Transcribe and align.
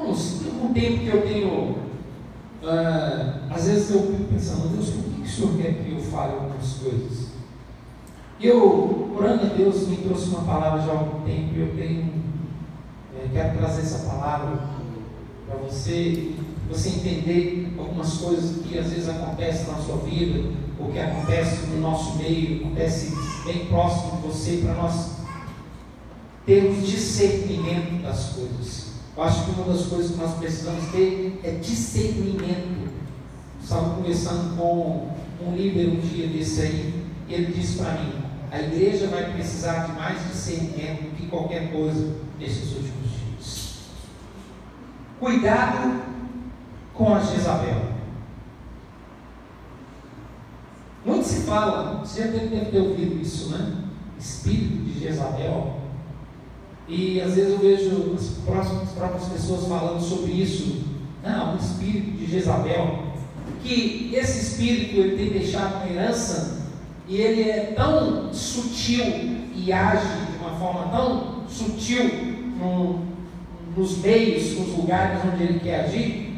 Irmãos, 0.00 0.40
um 0.62 0.72
tempo 0.72 0.98
que 0.98 1.08
eu 1.08 1.22
tenho. 1.22 1.50
Uh, 2.62 3.50
às 3.50 3.66
vezes 3.66 3.90
eu 3.90 4.02
fico 4.02 4.24
pensando, 4.32 4.68
Deus, 4.68 4.90
por 4.90 5.02
que 5.14 5.22
o 5.22 5.26
Senhor 5.26 5.56
quer 5.56 5.74
que 5.74 5.92
eu 5.92 6.00
fale 6.00 6.32
algumas 6.34 6.72
coisas? 6.74 7.28
Eu, 8.40 9.14
orando 9.16 9.46
a 9.46 9.48
Deus, 9.48 9.88
me 9.88 9.98
trouxe 9.98 10.28
uma 10.30 10.42
palavra 10.42 10.80
já 10.80 10.92
há 10.92 10.98
algum 10.98 11.24
tempo 11.24 11.54
e 11.54 11.60
eu 11.60 11.74
tenho. 11.76 12.12
É, 13.14 13.28
quero 13.32 13.58
trazer 13.58 13.82
essa 13.82 14.08
palavra 14.10 14.58
para 15.46 15.56
você, 15.58 16.32
você 16.68 16.88
entender 16.88 17.74
algumas 17.78 18.16
coisas 18.18 18.64
que 18.64 18.78
às 18.78 18.90
vezes 18.90 19.08
acontecem 19.08 19.66
na 19.66 19.78
sua 19.78 19.96
vida, 19.96 20.50
ou 20.78 20.90
que 20.90 20.98
acontece 20.98 21.66
no 21.66 21.80
nosso 21.80 22.16
meio, 22.16 22.64
acontece 22.64 23.14
bem 23.44 23.66
próximo 23.66 24.16
de 24.16 24.28
você, 24.28 24.62
para 24.64 24.74
nós 24.74 25.16
termos 26.46 26.86
discernimento 26.86 28.02
das 28.02 28.30
coisas. 28.30 28.89
Eu 29.16 29.22
acho 29.22 29.44
que 29.44 29.50
uma 29.50 29.72
das 29.72 29.86
coisas 29.86 30.12
que 30.12 30.16
nós 30.18 30.38
precisamos 30.38 30.84
ter 30.92 31.40
é 31.42 31.50
discernimento. 31.52 32.90
Estava 33.62 33.94
conversando 33.96 34.56
com 34.56 35.10
um 35.44 35.54
líder 35.54 35.88
um 35.88 36.00
dia 36.00 36.28
desse 36.28 36.62
aí, 36.62 37.04
e 37.28 37.34
ele 37.34 37.52
disse 37.52 37.78
para 37.78 37.92
mim: 37.94 38.12
a 38.50 38.60
igreja 38.60 39.08
vai 39.08 39.32
precisar 39.32 39.86
de 39.86 39.92
mais 39.92 40.26
discernimento 40.28 41.02
do 41.02 41.16
que 41.16 41.26
qualquer 41.26 41.70
coisa 41.72 42.16
nesses 42.38 42.72
últimos 42.72 43.10
dias. 43.10 43.78
Cuidado 45.18 46.02
com 46.94 47.14
a 47.14 47.20
Jezabel. 47.20 47.90
Muito 51.04 51.24
se 51.24 51.42
fala, 51.42 51.98
você 52.00 52.22
já 52.22 52.28
deve 52.28 52.66
ter 52.66 52.78
ouvido 52.78 53.20
isso, 53.20 53.50
né? 53.50 53.84
Espírito 54.18 54.84
de 54.84 55.00
Jezabel. 55.00 55.79
E 56.90 57.20
às 57.20 57.36
vezes 57.36 57.52
eu 57.52 57.58
vejo 57.58 58.14
as 58.16 58.26
próximas, 58.44 58.82
as 58.82 58.90
próprias 58.90 59.28
pessoas 59.28 59.68
falando 59.68 60.00
sobre 60.00 60.32
isso. 60.32 60.82
Não, 61.22 61.54
o 61.54 61.56
espírito 61.56 62.10
de 62.18 62.26
Jezabel. 62.26 63.04
Que 63.62 64.10
esse 64.12 64.40
espírito 64.40 64.96
ele 64.96 65.16
tem 65.16 65.38
deixado 65.38 65.76
uma 65.76 65.88
herança 65.88 66.66
e 67.06 67.16
ele 67.16 67.48
é 67.48 67.72
tão 67.76 68.34
sutil 68.34 69.04
e 69.54 69.72
age 69.72 70.06
de 70.32 70.44
uma 70.44 70.58
forma 70.58 70.90
tão 70.90 71.44
sutil 71.48 72.10
no, 72.58 73.04
nos 73.76 73.98
meios, 73.98 74.58
nos 74.58 74.76
lugares 74.76 75.20
onde 75.32 75.44
ele 75.44 75.60
quer 75.60 75.84
agir. 75.84 76.30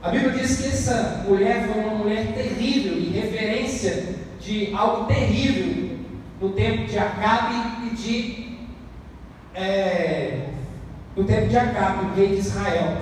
A 0.00 0.10
Bíblia 0.10 0.30
diz 0.30 0.60
que 0.60 0.68
essa 0.68 1.24
mulher 1.26 1.66
foi 1.66 1.82
uma 1.82 1.94
mulher 1.94 2.34
terrível 2.34 2.98
e 2.98 3.08
referência 3.08 4.14
de 4.40 4.72
algo 4.72 5.06
terrível 5.06 5.98
no 6.40 6.50
tempo 6.50 6.86
de 6.86 6.96
Acabe 6.96 7.88
e 7.88 7.96
de 7.96 8.47
é, 9.54 10.48
no 11.16 11.24
tempo 11.24 11.48
de 11.48 11.56
Acabe, 11.56 12.06
o 12.06 12.14
rei 12.14 12.28
de 12.28 12.38
Israel. 12.38 12.96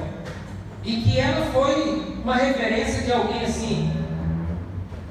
E 0.84 0.96
que 0.96 1.18
ela 1.18 1.46
foi 1.46 2.16
uma 2.22 2.36
referência 2.36 3.02
de 3.02 3.12
alguém 3.12 3.44
assim, 3.44 3.92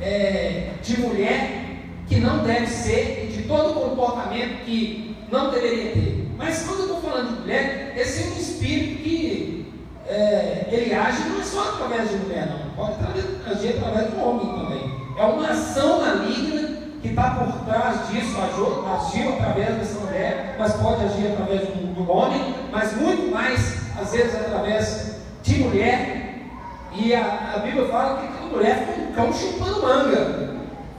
é, 0.01 0.71
de 0.81 0.99
mulher 0.99 1.65
que 2.07 2.19
não 2.19 2.43
deve 2.43 2.67
ser, 2.67 3.25
e 3.25 3.35
de 3.35 3.43
todo 3.43 3.73
comportamento 3.73 4.63
que 4.63 5.15
não 5.31 5.51
deveria 5.51 5.91
ter. 5.91 6.31
Mas 6.37 6.63
quando 6.63 6.79
eu 6.79 6.85
estou 6.85 7.01
falando 7.01 7.35
de 7.35 7.41
mulher, 7.41 7.93
esse 7.97 8.23
é 8.23 8.27
um 8.27 8.37
espírito 8.37 9.03
que 9.03 9.73
é, 10.07 10.67
ele 10.71 10.93
age 10.93 11.27
não 11.29 11.39
é 11.39 11.43
só 11.43 11.69
através 11.73 12.09
de 12.09 12.17
mulher, 12.17 12.47
não. 12.47 12.69
Pode 12.75 12.95
agir 13.49 13.77
através 13.77 14.11
do 14.11 14.21
homem 14.21 14.47
também. 14.47 14.91
É 15.17 15.23
uma 15.23 15.49
ação 15.49 16.01
maligna 16.01 16.64
que 17.05 17.11
está 17.11 17.31
por 17.31 17.65
trás 17.65 18.09
disso, 18.09 18.35
agiu, 18.41 18.83
agiu 18.87 19.33
através 19.33 19.75
dessa 19.75 19.99
mulher, 19.99 20.55
mas 20.57 20.73
pode 20.73 21.03
agir 21.03 21.27
através 21.27 21.61
do, 21.61 22.11
homem, 22.11 22.55
mas 22.71 22.93
muito 22.97 23.31
mais, 23.31 23.91
às 23.99 24.11
vezes, 24.11 24.35
através 24.35 25.17
de 25.43 25.59
mulher. 25.59 26.33
E 26.93 27.13
a, 27.13 27.53
a 27.55 27.59
Bíblia 27.59 27.87
fala 27.87 28.19
que 28.19 28.27
aquela 28.27 28.49
mulher 28.49 28.87
foi 28.87 29.03
um 29.03 29.11
cão 29.11 29.33
chupando 29.33 29.81
manga, 29.81 30.55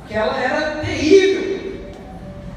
que 0.07 0.15
ela 0.15 0.41
era 0.41 0.77
terrível, 0.77 1.91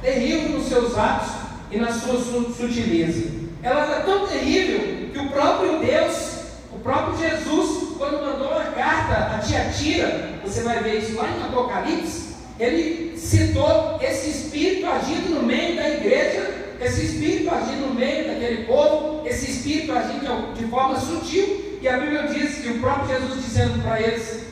terrível 0.01 0.49
nos 0.49 0.67
seus 0.67 0.95
atos 0.97 1.31
e 1.71 1.77
na 1.77 1.91
sua 1.91 2.19
sutileza. 2.21 3.31
Ela 3.63 3.83
era 3.83 4.01
tão 4.01 4.27
terrível 4.27 5.09
que 5.11 5.19
o 5.19 5.29
próprio 5.29 5.79
Deus, 5.79 6.43
o 6.71 6.79
próprio 6.79 7.17
Jesus, 7.17 7.97
quando 7.97 8.23
mandou 8.23 8.51
uma 8.51 8.71
carta 8.71 9.35
a 9.35 9.39
Tiatira, 9.39 10.39
você 10.43 10.61
vai 10.61 10.83
ver 10.83 10.99
isso 10.99 11.17
lá 11.17 11.27
em 11.27 11.43
Apocalipse, 11.43 12.28
ele 12.59 13.17
citou 13.17 13.97
esse 14.01 14.29
espírito 14.29 14.85
agindo 14.85 15.35
no 15.35 15.43
meio 15.43 15.77
da 15.77 15.89
igreja, 15.89 16.75
esse 16.81 17.05
espírito 17.05 17.49
agindo 17.49 17.87
no 17.87 17.93
meio 17.93 18.27
daquele 18.27 18.65
povo, 18.65 19.25
esse 19.25 19.49
espírito 19.49 19.93
agindo 19.93 20.53
de 20.53 20.65
forma 20.65 20.99
sutil, 20.99 21.79
e 21.81 21.87
a 21.87 21.97
Bíblia 21.97 22.27
diz 22.27 22.57
que 22.61 22.69
o 22.69 22.79
próprio 22.81 23.07
Jesus 23.07 23.45
dizendo 23.45 23.81
para 23.81 24.01
eles, 24.01 24.43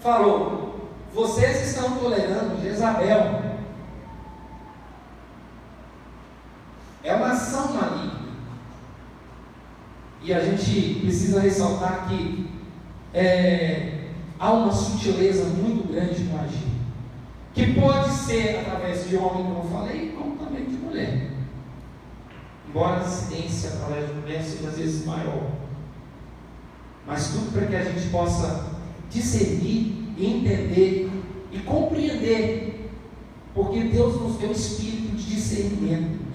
falou, 0.00 0.92
vocês 1.12 1.66
estão 1.66 1.98
tolerando 1.98 2.62
Jezabel. 2.62 3.42
É 7.02 7.14
uma 7.14 7.32
ação 7.32 7.72
maligna. 7.72 8.26
E 10.22 10.32
a 10.32 10.40
gente 10.40 11.00
precisa 11.00 11.40
ressaltar 11.40 12.08
que 12.08 12.48
é, 13.12 14.10
há 14.38 14.52
uma 14.52 14.72
sutileza 14.72 15.44
muito 15.44 15.92
grande 15.92 16.22
no 16.24 16.40
agir 16.40 16.75
que 17.56 17.72
pode 17.72 18.12
ser 18.12 18.58
através 18.58 19.08
de 19.08 19.16
homem, 19.16 19.44
como 19.44 19.70
falei, 19.70 20.14
como 20.14 20.36
também 20.36 20.66
de 20.66 20.76
mulher. 20.76 21.30
Embora 22.68 23.00
a 23.00 23.06
incidência 23.06 23.70
através 23.70 24.08
de 24.08 24.14
mulher 24.14 24.42
seja 24.42 24.68
às 24.68 24.76
vezes 24.76 25.06
maior. 25.06 25.52
Mas 27.06 27.28
tudo 27.28 27.52
para 27.52 27.66
que 27.66 27.76
a 27.76 27.82
gente 27.82 28.08
possa 28.08 28.66
discernir, 29.10 30.12
entender 30.18 31.10
e 31.50 31.58
compreender. 31.60 32.90
Porque 33.54 33.84
Deus 33.84 34.20
nos 34.20 34.36
deu 34.36 34.52
espírito 34.52 35.16
de 35.16 35.36
discernimento. 35.36 36.26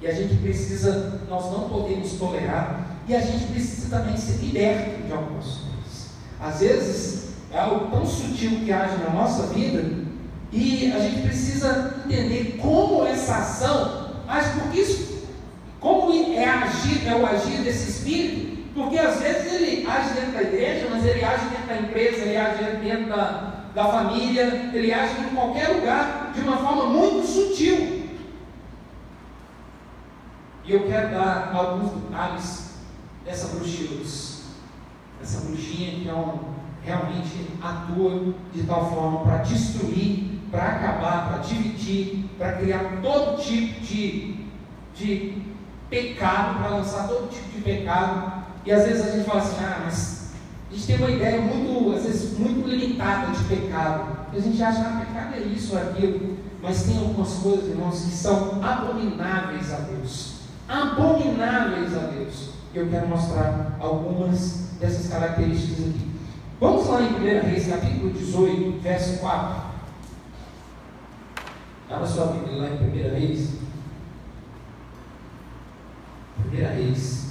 E 0.00 0.06
a 0.06 0.12
gente 0.12 0.36
precisa, 0.36 1.22
nós 1.28 1.50
não 1.50 1.68
podemos 1.68 2.12
tolerar. 2.12 2.98
E 3.08 3.16
a 3.16 3.20
gente 3.20 3.46
precisa 3.46 3.96
também 3.96 4.16
ser 4.16 4.44
liberto 4.44 5.02
de 5.08 5.12
algumas 5.12 5.44
coisas. 5.44 6.10
Às 6.38 6.60
vezes, 6.60 7.30
é 7.50 7.58
algo 7.58 7.90
tão 7.90 8.06
sutil 8.06 8.60
que 8.64 8.70
age 8.70 8.96
na 8.98 9.10
nossa 9.10 9.48
vida 9.48 10.05
e 10.52 10.92
a 10.92 10.98
gente 11.00 11.22
precisa 11.22 11.94
entender 12.06 12.58
como 12.60 13.06
essa 13.06 13.36
ação 13.38 14.06
age, 14.28 14.60
porque 14.60 14.80
isso, 14.80 15.26
como 15.80 16.12
é, 16.34 16.44
agir, 16.44 17.06
é 17.06 17.14
o 17.14 17.26
agir 17.26 17.62
desse 17.62 17.90
espírito, 17.90 18.72
porque 18.74 18.98
às 18.98 19.20
vezes 19.20 19.52
ele 19.52 19.86
age 19.86 20.14
dentro 20.14 20.32
da 20.32 20.42
igreja, 20.42 20.88
mas 20.90 21.04
ele 21.04 21.24
age 21.24 21.44
dentro 21.48 21.66
da 21.66 21.76
empresa, 21.78 22.24
ele 22.24 22.36
age 22.36 22.64
dentro 22.82 23.08
da, 23.08 23.54
da 23.74 23.84
família, 23.84 24.70
ele 24.72 24.92
age 24.92 25.14
em 25.20 25.34
qualquer 25.34 25.68
lugar 25.68 26.32
de 26.34 26.40
uma 26.40 26.58
forma 26.58 26.86
muito 26.86 27.26
sutil. 27.26 28.06
E 30.64 30.72
eu 30.72 30.86
quero 30.86 31.10
dar 31.10 31.52
alguns 31.54 31.92
detalhes 32.02 32.74
dessa 33.24 33.56
bruxinha, 33.56 34.02
essa 35.22 35.40
bruxinha 35.46 36.00
que 36.00 36.08
é 36.08 36.14
um, 36.14 36.38
realmente 36.82 37.46
atua 37.62 38.34
de 38.52 38.62
tal 38.64 38.90
forma 38.90 39.20
para 39.20 39.38
destruir 39.38 40.35
para 40.50 40.64
acabar, 40.64 41.28
para 41.28 41.38
dividir, 41.38 42.24
para 42.38 42.52
criar 42.52 43.00
todo 43.02 43.40
tipo 43.40 43.80
de, 43.80 44.36
de 44.94 45.42
pecado, 45.90 46.58
para 46.58 46.76
lançar 46.76 47.08
todo 47.08 47.30
tipo 47.30 47.50
de 47.56 47.62
pecado. 47.62 48.44
E 48.64 48.72
às 48.72 48.84
vezes 48.84 49.06
a 49.06 49.10
gente 49.10 49.24
fala 49.24 49.40
assim, 49.40 49.56
ah, 49.64 49.82
mas 49.84 50.32
a 50.70 50.74
gente 50.74 50.86
tem 50.86 50.96
uma 50.96 51.10
ideia 51.10 51.40
muito, 51.40 51.96
às 51.96 52.04
vezes, 52.04 52.38
muito 52.38 52.68
limitada 52.68 53.32
de 53.32 53.44
pecado. 53.44 54.16
E 54.32 54.38
a 54.38 54.40
gente 54.40 54.62
acha, 54.62 54.80
ah, 54.80 55.04
pecado 55.06 55.34
é 55.34 55.40
isso 55.40 55.74
ou 55.74 55.82
aquilo. 55.82 56.36
Mas 56.62 56.82
tem 56.82 56.98
algumas 56.98 57.32
coisas, 57.34 57.68
irmãos, 57.68 58.00
que 58.00 58.10
são 58.10 58.60
abomináveis 58.62 59.72
a 59.72 59.76
Deus. 59.76 60.40
Abomináveis 60.68 61.96
a 61.96 62.06
Deus. 62.08 62.50
E 62.74 62.78
eu 62.78 62.88
quero 62.88 63.08
mostrar 63.08 63.76
algumas 63.80 64.70
dessas 64.80 65.08
características 65.08 65.86
aqui. 65.86 66.10
Vamos 66.60 66.88
lá 66.88 67.02
em 67.02 67.14
1 67.14 67.48
Reis, 67.48 67.68
capítulo 67.68 68.10
18, 68.10 68.80
verso 68.80 69.18
4. 69.18 69.65
Abra 71.88 72.04
sua 72.04 72.26
Bíblia 72.26 72.62
lá 72.62 72.68
em 72.68 72.78
1 72.78 73.10
Reis. 73.12 73.60
1 76.44 76.50
Reis. 76.50 77.26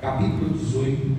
Capítulo 0.00 0.50
18. 0.50 1.16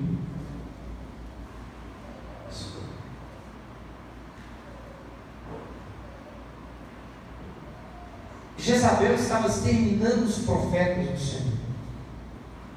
Jezabel 8.56 9.14
estava 9.14 9.46
exterminando 9.46 10.24
os 10.24 10.38
profetas 10.38 11.10
do 11.10 11.18
Senhor. 11.18 11.67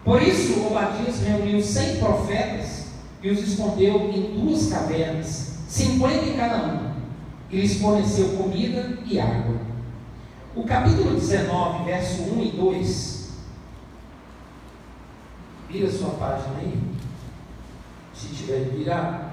Por 0.03 0.21
isso, 0.21 0.65
Obadias 0.67 1.19
reuniu 1.21 1.61
cem 1.61 1.97
profetas 1.97 2.85
e 3.21 3.29
os 3.29 3.39
escondeu 3.39 4.09
em 4.09 4.39
duas 4.39 4.67
cavernas, 4.67 5.59
cinquenta 5.67 6.25
em 6.25 6.35
cada 6.35 6.63
uma, 6.63 6.95
e 7.51 7.61
lhes 7.61 7.79
forneceu 7.79 8.29
comida 8.37 8.97
e 9.05 9.19
água. 9.19 9.61
O 10.55 10.63
capítulo 10.63 11.13
19, 11.13 11.85
verso 11.85 12.23
1 12.23 12.43
e 12.43 12.51
2. 12.51 13.29
Vira 15.69 15.89
sua 15.89 16.09
página 16.11 16.57
aí. 16.59 16.77
Se 18.13 18.27
tiver 18.29 18.69
virado. 18.71 19.31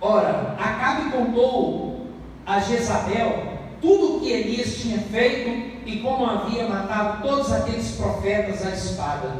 Ora, 0.00 0.54
Acabe 0.58 1.10
contou 1.12 2.08
a 2.44 2.60
Jezabel 2.60 3.54
tudo 3.80 4.16
o 4.16 4.20
que 4.20 4.30
Elias 4.30 4.76
tinha 4.76 4.98
feito 4.98 5.73
e 5.84 5.98
como 6.00 6.26
havia 6.26 6.68
matado 6.68 7.22
todos 7.22 7.52
aqueles 7.52 7.92
profetas 7.92 8.64
à 8.66 8.70
espada. 8.70 9.32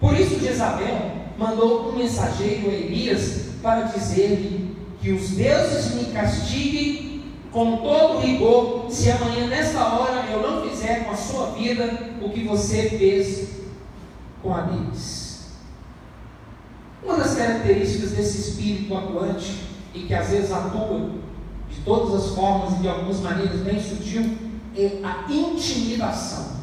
Por 0.00 0.18
isso 0.18 0.38
Jezabel 0.38 1.12
mandou 1.38 1.90
um 1.90 1.96
mensageiro 1.96 2.70
a 2.70 2.72
Elias 2.72 3.46
para 3.62 3.82
dizer-lhe 3.82 4.76
que 5.00 5.12
os 5.12 5.30
deuses 5.30 5.94
me 5.94 6.12
castiguem 6.12 7.24
com 7.52 7.78
todo 7.78 8.20
rigor, 8.20 8.86
se 8.90 9.10
amanhã, 9.10 9.46
nesta 9.46 9.82
hora, 9.82 10.26
eu 10.30 10.42
não 10.42 10.68
fizer 10.68 11.04
com 11.04 11.12
a 11.12 11.16
sua 11.16 11.52
vida 11.52 12.12
o 12.20 12.28
que 12.28 12.44
você 12.44 12.90
fez 12.90 13.48
com 14.42 14.54
a 14.54 14.60
deles. 14.62 15.52
Uma 17.02 17.16
das 17.16 17.34
características 17.34 18.10
desse 18.10 18.50
espírito 18.50 18.94
atuante 18.94 19.62
e 19.94 20.00
que 20.00 20.12
às 20.12 20.28
vezes 20.28 20.52
atua 20.52 21.12
de 21.70 21.80
todas 21.80 22.14
as 22.14 22.34
formas 22.34 22.74
e 22.74 22.82
de 22.82 22.88
algumas 22.88 23.20
maneiras 23.20 23.60
bem 23.60 23.80
sutil 23.80 24.36
é 24.76 25.00
a 25.02 25.30
intimidação. 25.30 26.56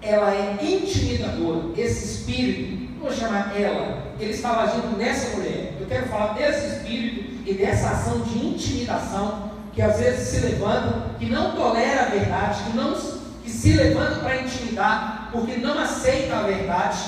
Ela 0.00 0.34
é 0.34 0.58
intimidadora. 0.60 1.70
Esse 1.76 2.04
espírito, 2.04 3.00
vou 3.00 3.12
chamar 3.12 3.58
ela, 3.58 4.14
ele 4.18 4.32
estava 4.32 4.62
agindo 4.62 4.96
nessa 4.96 5.36
mulher. 5.36 5.76
Eu 5.80 5.86
quero 5.86 6.06
falar 6.06 6.34
desse 6.34 6.76
espírito 6.76 7.42
e 7.48 7.54
dessa 7.54 7.90
ação 7.90 8.20
de 8.20 8.46
intimidação 8.46 9.50
que 9.72 9.80
às 9.80 9.98
vezes 9.98 10.28
se 10.28 10.46
levantam, 10.46 11.14
que 11.18 11.26
não 11.26 11.56
tolera 11.56 12.02
a 12.02 12.06
verdade, 12.06 12.62
que, 12.64 12.76
não, 12.76 12.94
que 13.42 13.50
se 13.50 13.72
levantam 13.72 14.20
para 14.20 14.42
intimidar, 14.42 15.30
porque 15.32 15.56
não 15.56 15.78
aceita 15.78 16.36
a 16.36 16.42
verdade. 16.42 16.98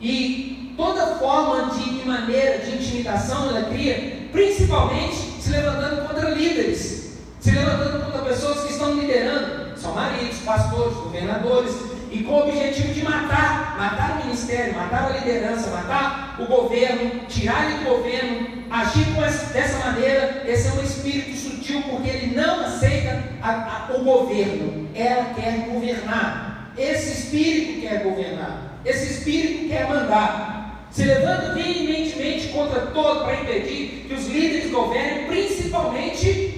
E 0.00 0.74
toda 0.76 1.18
forma 1.18 1.74
de 1.74 2.06
maneira 2.06 2.58
de 2.58 2.76
intimidação 2.76 3.50
ela 3.50 3.68
cria, 3.68 4.28
principalmente 4.32 5.16
se 5.40 5.50
levantando 5.50 6.08
contra 6.08 6.30
líderes, 6.30 6.99
se 7.40 7.50
levantando 7.52 8.04
contra 8.04 8.22
pessoas 8.22 8.64
que 8.64 8.72
estão 8.72 8.94
liderando, 8.94 9.78
são 9.78 9.94
maridos, 9.94 10.38
pastores, 10.40 10.94
governadores, 10.94 11.74
e 12.10 12.22
com 12.24 12.32
o 12.32 12.48
objetivo 12.48 12.92
de 12.92 13.02
matar, 13.02 13.76
matar 13.78 14.20
o 14.20 14.26
ministério, 14.26 14.74
matar 14.74 15.06
a 15.06 15.18
liderança, 15.18 15.70
matar 15.70 16.36
o 16.40 16.46
governo, 16.46 17.20
tirar 17.28 17.78
do 17.78 17.84
governo, 17.84 18.64
agir 18.68 19.06
essa, 19.24 19.52
dessa 19.52 19.78
maneira, 19.86 20.42
esse 20.46 20.68
é 20.68 20.72
um 20.72 20.82
espírito 20.82 21.36
sutil, 21.36 21.82
porque 21.88 22.08
ele 22.08 22.34
não 22.34 22.60
aceita 22.60 23.22
a, 23.40 23.88
a, 23.88 23.96
o 23.96 24.04
governo, 24.04 24.88
ela 24.94 25.32
quer 25.34 25.66
governar, 25.72 26.72
esse 26.76 27.22
espírito 27.22 27.80
quer 27.80 28.02
governar, 28.02 28.80
esse 28.84 29.12
espírito 29.12 29.68
quer 29.68 29.88
mandar, 29.88 30.88
se 30.90 31.04
levanta 31.04 31.54
veementemente 31.54 32.48
contra 32.48 32.80
todo 32.86 33.24
para 33.24 33.40
impedir 33.40 34.06
que 34.08 34.14
os 34.14 34.26
líderes 34.26 34.70
governem, 34.72 35.26
principalmente 35.26 36.49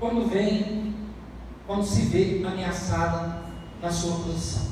quando 0.00 0.28
vem, 0.28 0.94
quando 1.66 1.84
se 1.84 2.06
vê 2.06 2.42
ameaçada 2.44 3.42
na 3.82 3.90
sua 3.90 4.16
posição. 4.24 4.62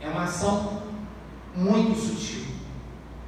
É 0.00 0.08
uma 0.08 0.24
ação 0.24 0.82
muito 1.56 1.98
sutil. 1.98 2.42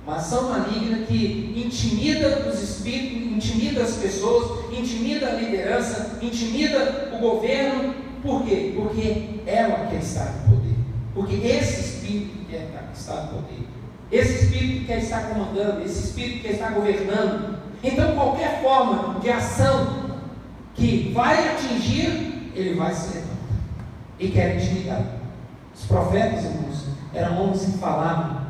Uma 0.06 0.16
ação 0.16 0.50
maligna 0.50 1.06
que 1.06 1.54
intimida 1.66 2.46
os 2.46 2.62
espíritos, 2.62 3.32
intimida 3.32 3.82
as 3.82 3.94
pessoas, 3.96 4.70
intimida 4.70 5.28
a 5.28 5.32
liderança, 5.32 6.18
intimida 6.20 7.10
o 7.14 7.18
governo. 7.18 7.94
Por 8.22 8.44
quê? 8.44 8.74
Porque 8.76 9.40
ela 9.46 9.86
quer 9.86 10.00
estar 10.00 10.26
no 10.26 10.56
poder. 10.56 10.76
Porque 11.14 11.34
esse 11.36 11.80
espírito 11.80 12.46
quer 12.50 12.68
estar 12.92 13.22
no 13.22 13.28
poder. 13.28 13.66
Esse 14.12 14.44
espírito 14.44 14.86
quer 14.86 14.98
estar 14.98 15.30
comandando, 15.30 15.82
esse 15.82 16.04
espírito 16.08 16.42
quer 16.42 16.52
estar 16.52 16.70
governando. 16.70 17.58
Então, 17.82 18.14
qualquer 18.14 18.62
forma 18.62 19.18
de 19.20 19.30
ação 19.30 20.03
que 20.74 21.12
vai 21.14 21.54
atingir, 21.54 22.50
ele 22.54 22.74
vai 22.74 22.94
se 22.94 23.14
levantar 23.14 23.34
e 24.18 24.28
quer 24.28 24.56
intimidar. 24.56 25.04
Os 25.74 25.86
profetas, 25.86 26.44
irmãos, 26.44 26.86
eram 27.12 27.42
homens 27.42 27.64
que 27.64 27.78
falavam, 27.78 28.42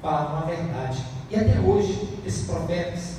falavam 0.00 0.38
a 0.38 0.42
verdade. 0.42 1.02
E 1.30 1.36
até 1.36 1.58
hoje, 1.60 2.08
esses 2.24 2.46
profetas 2.46 3.16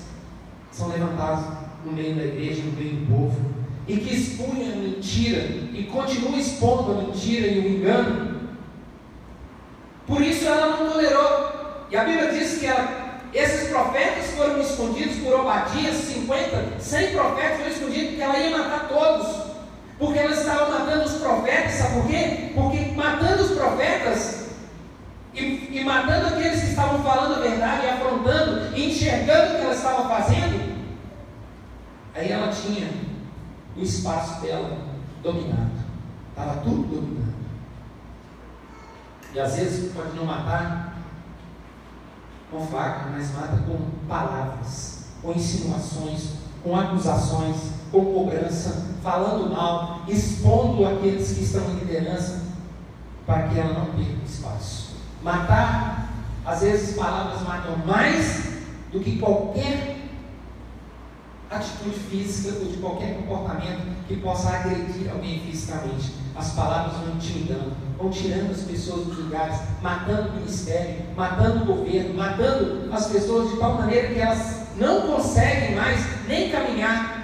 são 0.72 0.90
levantados 0.90 1.46
no 1.86 1.92
meio 1.92 2.16
da 2.16 2.24
igreja, 2.24 2.64
no 2.64 2.72
meio 2.72 2.96
do 2.96 3.08
povo, 3.08 3.40
e 3.88 3.98
que 3.98 4.14
expunham 4.14 4.74
a 4.74 4.76
mentira 4.76 5.40
e 5.74 5.90
continuam 5.92 6.38
expondo 6.38 6.92
a 6.92 6.96
mentira 7.04 7.48
e 7.48 7.60
o 7.60 7.78
engano. 7.78 8.38
Por 10.06 10.22
isso 10.22 10.46
ela 10.46 10.78
não 10.78 10.92
tolerou. 10.92 11.86
E 11.90 11.96
a 11.96 12.04
Bíblia 12.04 12.32
diz 12.32 12.58
que 12.58 12.66
ela, 12.66 13.07
esses 13.34 13.70
profetas 13.70 14.32
foram 14.32 14.60
escondidos 14.62 15.18
por 15.18 15.40
Obadias, 15.40 15.96
50, 15.96 16.80
100 16.80 17.12
profetas 17.12 17.58
foram 17.58 17.72
escondidos 17.72 18.10
porque 18.10 18.22
ela 18.22 18.40
ia 18.40 18.58
matar 18.58 18.88
todos. 18.88 19.48
Porque 20.00 20.20
ela 20.20 20.32
estava 20.32 20.80
matando 20.80 21.06
os 21.06 21.14
profetas, 21.14 21.74
sabe 21.74 21.94
por 21.94 22.08
quê? 22.08 22.52
Porque 22.54 22.92
matando 22.96 23.44
os 23.44 23.52
profetas 23.52 24.48
e, 25.34 25.80
e 25.80 25.84
matando 25.84 26.28
aqueles 26.28 26.62
que 26.62 26.68
estavam 26.68 27.04
falando 27.04 27.36
a 27.36 27.48
verdade, 27.48 27.86
e 27.86 27.90
afrontando, 27.90 28.76
e 28.76 28.90
enxergando 28.90 29.54
o 29.54 29.56
que 29.58 29.62
ela 29.64 29.74
estava 29.74 30.10
fazendo, 30.10 30.78
aí 32.14 32.32
ela 32.32 32.52
tinha 32.52 32.90
o 33.76 33.82
espaço 33.82 34.42
dela 34.42 34.78
dominado. 35.24 35.72
Estava 36.30 36.62
tudo 36.62 36.84
dominado. 36.84 37.38
E 39.34 39.40
às 39.40 39.56
vezes 39.56 39.94
pode 39.94 40.16
não 40.16 40.26
matar 40.26 40.87
com 42.52 42.66
faca, 42.68 43.10
mas 43.12 43.34
mata 43.34 43.58
com 43.68 43.78
palavras, 44.08 45.06
com 45.22 45.32
insinuações, 45.34 46.32
com 46.64 46.76
acusações 46.76 47.78
com 47.92 48.14
cobrança, 48.14 48.86
falando 49.02 49.54
mal, 49.54 50.02
expondo 50.08 50.86
aqueles 50.86 51.34
que 51.34 51.44
estão 51.44 51.64
em 51.72 51.80
liderança, 51.80 52.44
para 53.26 53.48
que 53.48 53.60
ela 53.60 53.74
não 53.74 53.86
perca 53.88 54.26
espaço. 54.26 54.98
Matar, 55.22 56.10
às 56.46 56.62
vezes 56.62 56.96
palavras 56.96 57.42
matam 57.42 57.78
mais 57.86 58.58
do 58.92 59.00
que 59.00 59.18
qualquer 59.20 59.98
atitude 61.50 61.98
física 62.00 62.58
ou 62.60 62.72
de 62.72 62.78
qualquer 62.78 63.18
comportamento 63.18 64.06
que 64.08 64.18
possa 64.18 64.50
agredir 64.50 65.10
alguém 65.12 65.40
fisicamente. 65.42 66.14
As 66.36 66.52
palavras 66.52 66.98
vão 66.98 67.16
intimidando, 67.16 67.72
vão 67.98 68.10
tirando 68.10 68.52
as 68.52 68.62
pessoas 68.62 69.06
dos 69.08 69.18
lugares, 69.18 69.60
matando 69.82 70.30
o 70.30 70.34
ministério, 70.34 70.96
matando 71.16 71.64
o 71.64 71.76
governo, 71.76 72.14
matando 72.14 72.94
as 72.94 73.08
pessoas 73.08 73.52
de 73.52 73.58
tal 73.58 73.74
maneira 73.76 74.08
que 74.10 74.20
elas 74.20 74.68
não 74.78 75.08
conseguem 75.08 75.76
mais 75.76 76.00
nem 76.28 76.50
caminhar 76.50 77.18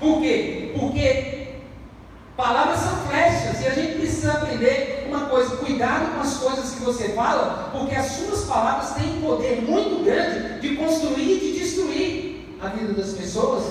por 0.00 0.20
quê? 0.20 0.72
Porque 0.78 1.48
palavras 2.36 2.80
são 2.80 2.96
flechas 3.08 3.60
e 3.60 3.66
a 3.66 3.74
gente 3.74 3.98
precisa 3.98 4.32
aprender 4.32 5.06
uma 5.08 5.26
coisa: 5.26 5.56
cuidado 5.56 6.14
com 6.14 6.20
as 6.20 6.36
coisas 6.36 6.74
que 6.74 6.84
você 6.84 7.08
fala, 7.10 7.70
porque 7.72 7.94
as 7.94 8.06
suas 8.06 8.44
palavras 8.44 8.94
têm 8.94 9.18
um 9.18 9.22
poder 9.22 9.62
muito 9.62 10.04
grande 10.04 10.60
de 10.60 10.76
construir 10.76 11.36
e 11.36 11.40
de 11.40 11.58
destruir 11.58 12.56
a 12.62 12.68
vida 12.68 12.92
das 12.92 13.12
pessoas. 13.12 13.64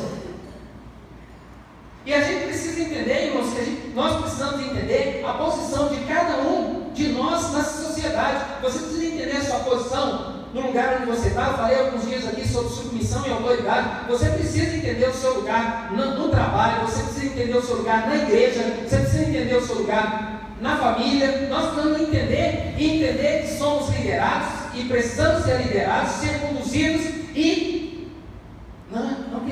E 2.08 2.14
a 2.14 2.22
gente 2.22 2.46
precisa 2.46 2.84
entender, 2.84 3.26
irmãos, 3.26 3.54
que 3.54 3.66
gente, 3.66 3.92
nós 3.94 4.22
precisamos 4.22 4.66
entender 4.66 5.26
a 5.28 5.34
posição 5.34 5.90
de 5.90 5.98
cada 6.06 6.38
um 6.38 6.90
de 6.94 7.10
nós 7.10 7.52
nessa 7.52 7.84
sociedade. 7.84 8.46
Você 8.62 8.80
precisa 8.80 9.06
entender 9.08 9.36
a 9.36 9.44
sua 9.44 9.60
posição 9.60 10.36
no 10.54 10.62
lugar 10.68 11.00
onde 11.02 11.12
você 11.12 11.28
está. 11.28 11.48
Eu 11.48 11.58
falei 11.58 11.78
alguns 11.78 12.08
dias 12.08 12.26
aqui 12.26 12.48
sobre 12.48 12.70
submissão 12.70 13.28
e 13.28 13.32
autoridade. 13.32 14.08
Você 14.08 14.30
precisa 14.30 14.78
entender 14.78 15.06
o 15.06 15.14
seu 15.14 15.34
lugar 15.34 15.92
no, 15.92 16.18
no 16.18 16.30
trabalho, 16.30 16.88
você 16.88 17.04
precisa 17.04 17.26
entender 17.26 17.58
o 17.58 17.62
seu 17.62 17.76
lugar 17.76 18.08
na 18.08 18.16
igreja, 18.16 18.64
você 18.88 18.98
precisa 19.00 19.24
entender 19.24 19.56
o 19.56 19.68
seu 19.68 19.76
lugar 19.76 20.56
na 20.62 20.78
família. 20.78 21.50
Nós 21.50 21.74
precisamos 21.74 22.02
entender 22.04 22.76
e 22.78 23.04
entender 23.04 23.42
que 23.42 23.58
somos 23.58 23.90
liderados 23.90 24.48
e 24.76 24.86
precisamos 24.86 25.44
ser 25.44 25.58
liderados, 25.58 26.12
ser 26.14 26.40
conduzidos 26.40 27.06
e 27.36 27.77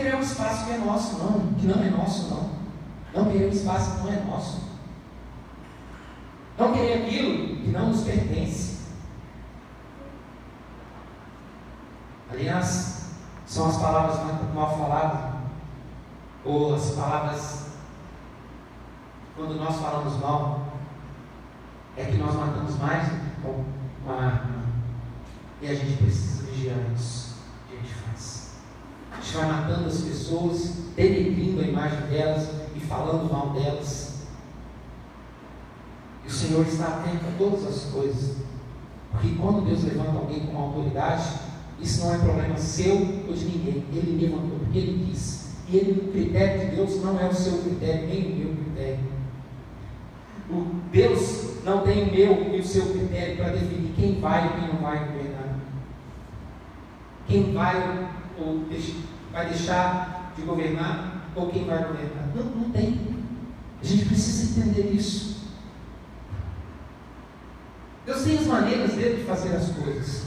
não, 0.04 0.20
um 0.20 0.22
espaço 0.22 0.66
que 0.66 0.72
é 0.72 0.78
nosso, 0.78 1.18
não, 1.18 1.54
que 1.54 1.66
não 1.66 1.84
é 1.84 1.90
nosso, 1.90 2.30
não. 2.30 2.56
Não 3.14 3.32
querer 3.32 3.48
um 3.48 3.52
espaço 3.52 3.92
que 3.92 4.04
não 4.04 4.14
é 4.14 4.24
nosso. 4.24 4.62
Não 6.58 6.74
querer 6.74 7.04
aquilo 7.04 7.58
que 7.58 7.70
não 7.70 7.90
nos 7.90 8.04
pertence. 8.04 8.76
Aliás, 12.32 13.06
são 13.46 13.70
as 13.70 13.78
palavras 13.78 14.20
mal 14.54 14.78
faladas, 14.78 15.36
ou 16.44 16.76
as 16.76 16.92
palavras, 16.92 17.66
quando 19.36 19.56
nós 19.56 19.76
falamos 19.78 20.20
mal, 20.20 20.66
é 21.98 22.06
que 22.06 22.18
nós 22.18 22.36
matamos 22.36 22.78
mais 22.78 23.08
com 23.42 23.64
uma 24.04 24.16
arma. 24.16 24.66
E 25.62 25.68
a 25.68 25.74
gente 25.74 26.04
precisa 26.04 26.46
vigiar 26.52 26.78
isso 26.94 27.36
que 27.70 27.76
a 27.76 27.80
gente 27.80 27.94
faz. 27.94 28.56
Vai 29.34 29.48
matando 29.48 29.88
as 29.88 30.02
pessoas, 30.02 30.74
denegrindo 30.96 31.62
a 31.62 31.68
imagem 31.68 32.08
delas 32.08 32.50
e 32.76 32.80
falando 32.80 33.32
mal 33.32 33.50
delas. 33.50 34.26
E 36.24 36.28
o 36.28 36.32
Senhor 36.32 36.66
está 36.66 36.88
atento 36.88 37.26
a 37.26 37.38
todas 37.38 37.66
as 37.66 37.92
coisas. 37.92 38.38
Porque 39.12 39.36
quando 39.36 39.66
Deus 39.66 39.84
levanta 39.84 40.18
alguém 40.18 40.46
com 40.48 40.58
autoridade, 40.58 41.24
isso 41.80 42.06
não 42.06 42.16
é 42.16 42.18
problema 42.18 42.58
seu 42.58 42.96
ou 43.28 43.34
de 43.34 43.46
ninguém. 43.46 43.86
Ele 43.94 44.26
levantou 44.26 44.60
porque 44.60 44.78
ele 44.78 45.06
quis. 45.06 45.46
E 45.68 45.78
ele, 45.78 45.92
o 46.00 46.12
critério 46.12 46.70
de 46.70 46.76
Deus 46.76 47.04
não 47.04 47.20
é 47.20 47.28
o 47.28 47.34
seu 47.34 47.60
critério, 47.60 48.08
nem 48.08 48.32
o 48.32 48.36
meu 48.36 48.56
critério. 48.56 49.00
O 50.50 50.66
Deus 50.92 51.64
não 51.64 51.82
tem 51.82 52.04
o 52.04 52.12
meu 52.14 52.56
e 52.56 52.60
o 52.60 52.66
seu 52.66 52.86
critério 52.94 53.38
para 53.38 53.50
definir 53.50 53.94
quem 53.96 54.20
vai 54.20 54.46
e 54.46 54.60
quem 54.60 54.68
não 54.74 54.82
vai 54.82 55.00
governar. 55.00 55.56
Quem 57.28 57.54
vai 57.54 58.10
ou 58.40 58.66
vai 59.36 59.48
deixar 59.48 60.32
de 60.38 60.44
governar 60.44 61.30
ou 61.36 61.50
quem 61.50 61.66
vai 61.66 61.80
governar. 61.80 62.30
Não, 62.34 62.44
não 62.44 62.70
tem. 62.72 62.98
A 63.82 63.86
gente 63.86 64.06
precisa 64.06 64.62
entender 64.62 64.94
isso. 64.96 65.36
Deus 68.06 68.24
tem 68.24 68.38
as 68.38 68.48
maneiras 68.48 68.94
dele 68.94 69.18
de 69.18 69.24
fazer 69.24 69.54
as 69.54 69.72
coisas. 69.72 70.24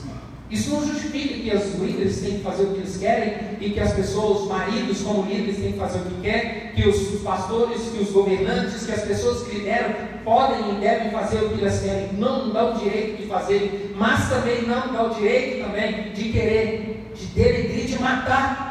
Isso 0.51 0.71
não 0.71 0.87
justifica 0.87 1.35
que 1.35 1.57
os 1.57 1.75
líderes 1.75 2.21
têm 2.21 2.39
que 2.39 2.43
fazer 2.43 2.65
o 2.65 2.73
que 2.73 2.79
eles 2.81 2.97
querem 2.99 3.59
e 3.61 3.71
que 3.71 3.81
as 3.81 3.93
pessoas, 3.93 4.43
os 4.43 4.49
maridos 4.49 5.01
como 5.01 5.29
líderes, 5.29 5.57
têm 5.57 5.73
que 5.73 5.79
fazer 5.79 5.99
o 5.99 6.03
que 6.03 6.21
querem, 6.23 6.73
que 6.73 6.89
os 6.89 7.23
pastores, 7.23 7.81
que 7.83 8.03
os 8.03 8.11
governantes, 8.11 8.85
que 8.85 8.93
as 8.93 9.03
pessoas 9.03 9.47
que 9.47 9.59
lideram 9.59 9.95
podem 10.25 10.77
e 10.77 10.81
devem 10.81 11.11
fazer 11.11 11.45
o 11.45 11.51
que 11.51 11.61
eles 11.63 11.81
querem. 11.81 12.13
Não 12.15 12.51
dá 12.51 12.71
o 12.71 12.79
direito 12.79 13.23
de 13.23 13.29
fazer, 13.29 13.95
mas 13.97 14.29
também 14.29 14.67
não 14.67 14.93
dá 14.93 15.05
o 15.05 15.15
direito 15.15 15.65
também 15.65 16.13
de 16.13 16.25
querer, 16.31 17.13
de 17.15 17.27
denegrir, 17.27 17.87
de 17.87 17.99
matar. 18.03 18.68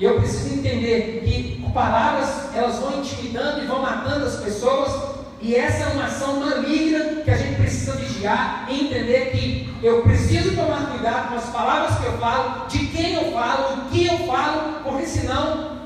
E 0.00 0.04
eu 0.04 0.18
preciso 0.18 0.54
entender 0.54 1.22
que 1.24 1.60
palavras 1.72 2.54
elas 2.54 2.78
vão 2.78 2.98
intimidando 2.98 3.62
e 3.62 3.66
vão 3.66 3.82
matando 3.82 4.24
as 4.24 4.36
pessoas 4.36 5.20
e 5.42 5.56
essa 5.56 5.84
é 5.84 5.92
uma 5.94 6.04
ação 6.04 6.38
maligna 6.38 7.22
que 7.24 7.30
a 7.30 7.36
gente 7.36 7.56
precisa 7.56 7.92
vigiar 7.92 8.66
e 8.68 8.84
entender 8.84 9.30
que 9.30 9.74
eu 9.82 10.02
preciso 10.02 10.54
tomar 10.54 10.90
cuidado 10.90 11.30
com 11.30 11.36
as 11.36 11.46
palavras 11.46 11.98
que 11.98 12.04
eu 12.04 12.18
falo, 12.18 12.66
de 12.66 12.86
quem 12.88 13.14
eu 13.14 13.32
falo, 13.32 13.74
o 13.74 13.88
que 13.88 14.06
eu 14.06 14.18
falo, 14.26 14.82
porque 14.84 15.06
senão 15.06 15.78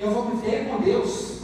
eu 0.00 0.10
vou 0.10 0.30
viver 0.30 0.66
com 0.66 0.80
Deus. 0.80 1.34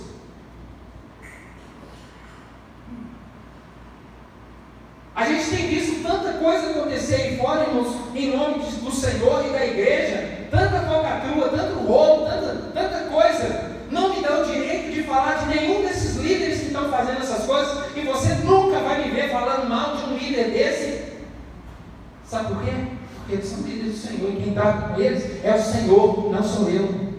A 5.14 5.26
gente 5.26 5.50
tem 5.50 5.68
visto 5.68 6.02
tanta 6.02 6.32
coisa 6.38 6.70
acontecer 6.70 7.16
aí 7.16 7.36
fora, 7.36 7.68
irmãos, 7.68 7.94
em 8.14 8.34
nome 8.34 8.64
do 8.64 8.90
Senhor 8.90 9.46
e 9.46 9.50
da 9.50 9.66
igreja, 9.66 10.39
tanta 10.50 10.80
falcatrua, 10.80 11.48
tanto 11.48 11.78
rolo, 11.86 12.26
tanta, 12.26 12.54
tanta 12.74 13.10
coisa. 13.10 13.70
Não 13.90 14.14
me 14.14 14.22
dá 14.22 14.40
o 14.40 14.44
direito 14.44 14.92
de 14.92 15.02
falar 15.04 15.34
de 15.36 15.56
nenhum 15.56 15.82
desses 15.82 16.16
líderes 16.16 16.60
que 16.60 16.66
estão 16.66 16.90
fazendo 16.90 17.20
essas 17.20 17.46
coisas, 17.46 17.96
e 17.96 18.00
você 18.02 18.34
nunca 18.44 18.80
vai 18.80 19.04
me 19.04 19.10
ver 19.10 19.30
falando 19.30 19.68
mal 19.68 19.96
de 19.96 20.04
um 20.04 20.16
líder 20.16 20.50
desse. 20.50 21.10
Sabe 22.24 22.54
por 22.54 22.62
quê? 22.62 22.70
Porque 23.16 23.32
eles 23.34 23.46
são 23.46 23.62
líderes 23.62 23.92
do 23.92 24.06
Senhor, 24.06 24.30
e 24.30 24.36
quem 24.36 24.48
está 24.50 24.72
com 24.72 25.00
eles 25.00 25.44
é 25.44 25.54
o 25.54 25.62
Senhor, 25.62 26.30
não 26.30 26.42
sou 26.42 26.70
eu. 26.70 27.10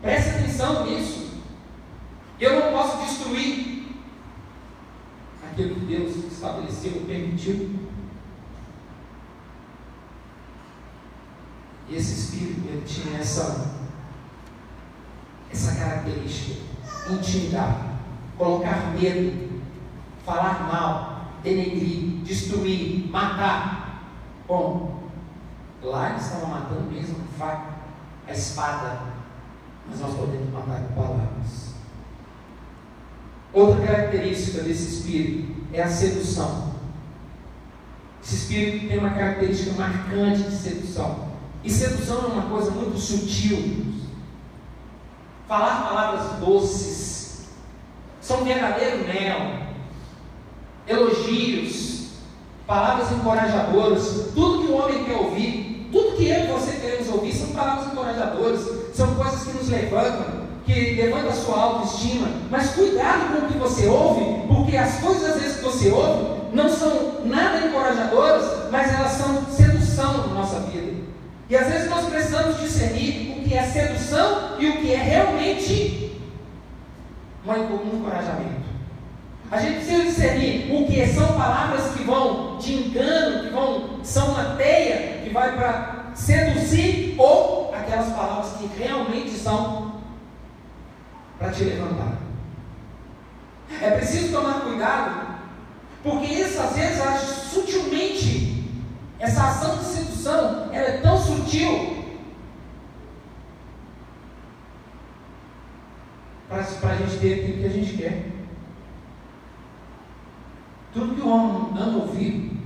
Preste 0.00 0.30
atenção 0.30 0.86
nisso. 0.86 1.30
Eu 2.40 2.58
não 2.58 2.72
posso 2.72 3.04
destruir 3.04 3.86
aquilo 5.50 5.74
que 5.74 5.80
Deus 5.80 6.16
estabeleceu, 6.32 7.02
permitiu. 7.06 7.70
E 11.88 11.96
espírito, 12.40 12.68
ele 12.68 12.82
tinha 12.86 13.18
essa, 13.18 13.70
essa 15.52 15.74
característica: 15.76 16.60
intimidar, 17.10 17.98
colocar 18.38 18.92
medo, 18.98 19.60
falar 20.24 20.68
mal, 20.72 21.32
denegrir, 21.42 22.22
destruir, 22.22 23.10
matar. 23.10 24.06
Bom, 24.48 25.10
lá 25.82 26.10
eles 26.10 26.24
estavam 26.24 26.48
matando 26.48 26.90
mesmo 26.90 27.16
com 27.16 27.38
faca, 27.38 27.74
a 28.26 28.32
espada, 28.32 29.00
mas 29.88 30.00
nós 30.00 30.14
podemos 30.14 30.50
matar 30.50 30.80
com 30.82 30.94
palavras. 30.94 31.70
Outra 33.52 33.84
característica 33.84 34.62
desse 34.62 34.96
espírito 34.96 35.66
é 35.72 35.82
a 35.82 35.88
sedução. 35.88 36.70
Esse 38.22 38.36
espírito 38.36 38.88
tem 38.88 38.98
uma 38.98 39.10
característica 39.10 39.72
marcante 39.72 40.42
de 40.42 40.56
sedução. 40.56 41.29
E 41.62 41.70
sedução 41.70 42.24
é 42.24 42.26
uma 42.26 42.42
coisa 42.50 42.70
muito 42.70 42.98
sutil. 42.98 43.86
Falar 45.46 45.88
palavras 45.88 46.38
doces 46.38 47.48
são 48.20 48.44
verdadeiro 48.44 49.04
mel, 49.06 49.58
elogios, 50.86 52.10
palavras 52.66 53.10
encorajadoras. 53.12 54.30
Tudo 54.34 54.64
que 54.64 54.72
o 54.72 54.76
homem 54.76 55.04
quer 55.04 55.16
ouvir, 55.16 55.88
tudo 55.90 56.16
que 56.16 56.28
eu 56.28 56.44
e 56.44 56.46
você 56.46 56.76
queremos 56.76 57.08
ouvir 57.08 57.34
são 57.34 57.48
palavras 57.48 57.92
encorajadoras, 57.92 58.60
são 58.94 59.14
coisas 59.14 59.42
que 59.42 59.58
nos 59.58 59.68
levantam, 59.68 60.26
que 60.64 60.94
levanta 60.94 61.28
a 61.30 61.32
sua 61.32 61.60
autoestima, 61.60 62.28
mas 62.50 62.70
cuidado 62.70 63.34
com 63.34 63.46
o 63.46 63.48
que 63.48 63.58
você 63.58 63.86
ouve, 63.86 64.46
porque 64.46 64.76
as 64.76 65.00
coisas 65.00 65.30
às 65.30 65.42
vezes 65.42 65.56
que 65.56 65.64
você 65.64 65.90
ouve 65.90 66.40
não 66.52 66.68
são 66.68 67.24
nada 67.24 67.66
encorajadoras, 67.66 68.70
mas 68.70 68.92
elas 68.94 69.12
são 69.12 69.44
sedução 69.50 70.28
na 70.28 70.34
nossa 70.34 70.60
vida. 70.60 71.09
E 71.50 71.56
às 71.56 71.66
vezes 71.66 71.90
nós 71.90 72.06
precisamos 72.08 72.60
discernir 72.60 73.36
o 73.36 73.42
que 73.42 73.54
é 73.54 73.62
sedução 73.64 74.56
e 74.60 74.68
o 74.68 74.80
que 74.80 74.94
é 74.94 74.96
realmente 74.96 76.16
um 77.44 77.96
encorajamento. 77.96 78.70
A 79.50 79.58
gente 79.58 79.78
precisa 79.78 80.04
discernir 80.04 80.72
o 80.72 80.86
que 80.86 81.04
são 81.08 81.26
palavras 81.26 81.92
que 81.92 82.04
vão 82.04 82.56
de 82.58 82.74
engano, 82.74 83.42
que 83.42 83.50
vão 83.50 83.98
são 84.04 84.28
uma 84.28 84.54
teia 84.54 85.22
que 85.24 85.30
vai 85.30 85.56
para 85.56 86.12
seduzir 86.14 87.16
ou 87.18 87.74
aquelas 87.74 88.12
palavras 88.12 88.52
que 88.52 88.70
realmente 88.78 89.30
são 89.30 90.00
para 91.36 91.50
te 91.50 91.64
levantar. 91.64 92.18
É 93.82 93.90
preciso 93.90 94.32
tomar 94.32 94.60
cuidado, 94.60 95.38
porque 96.04 96.26
isso 96.32 96.60
às 96.60 96.76
vezes 96.76 97.02
sutilmente, 97.50 98.59
essa 99.20 99.48
ação 99.48 99.76
de 99.76 99.84
sedução, 99.84 100.72
ela 100.72 100.88
é 100.88 101.00
tão 101.02 101.16
sutil 101.18 102.00
para 106.48 106.90
a 106.90 106.96
gente 106.96 107.18
ter 107.20 107.34
aquilo 107.34 107.58
que 107.58 107.66
a 107.66 107.68
gente 107.68 107.96
quer. 107.96 108.30
Tudo 110.92 111.14
que 111.14 111.20
o 111.20 111.28
homem 111.28 111.80
ama 111.80 111.98
ouvir, 111.98 112.58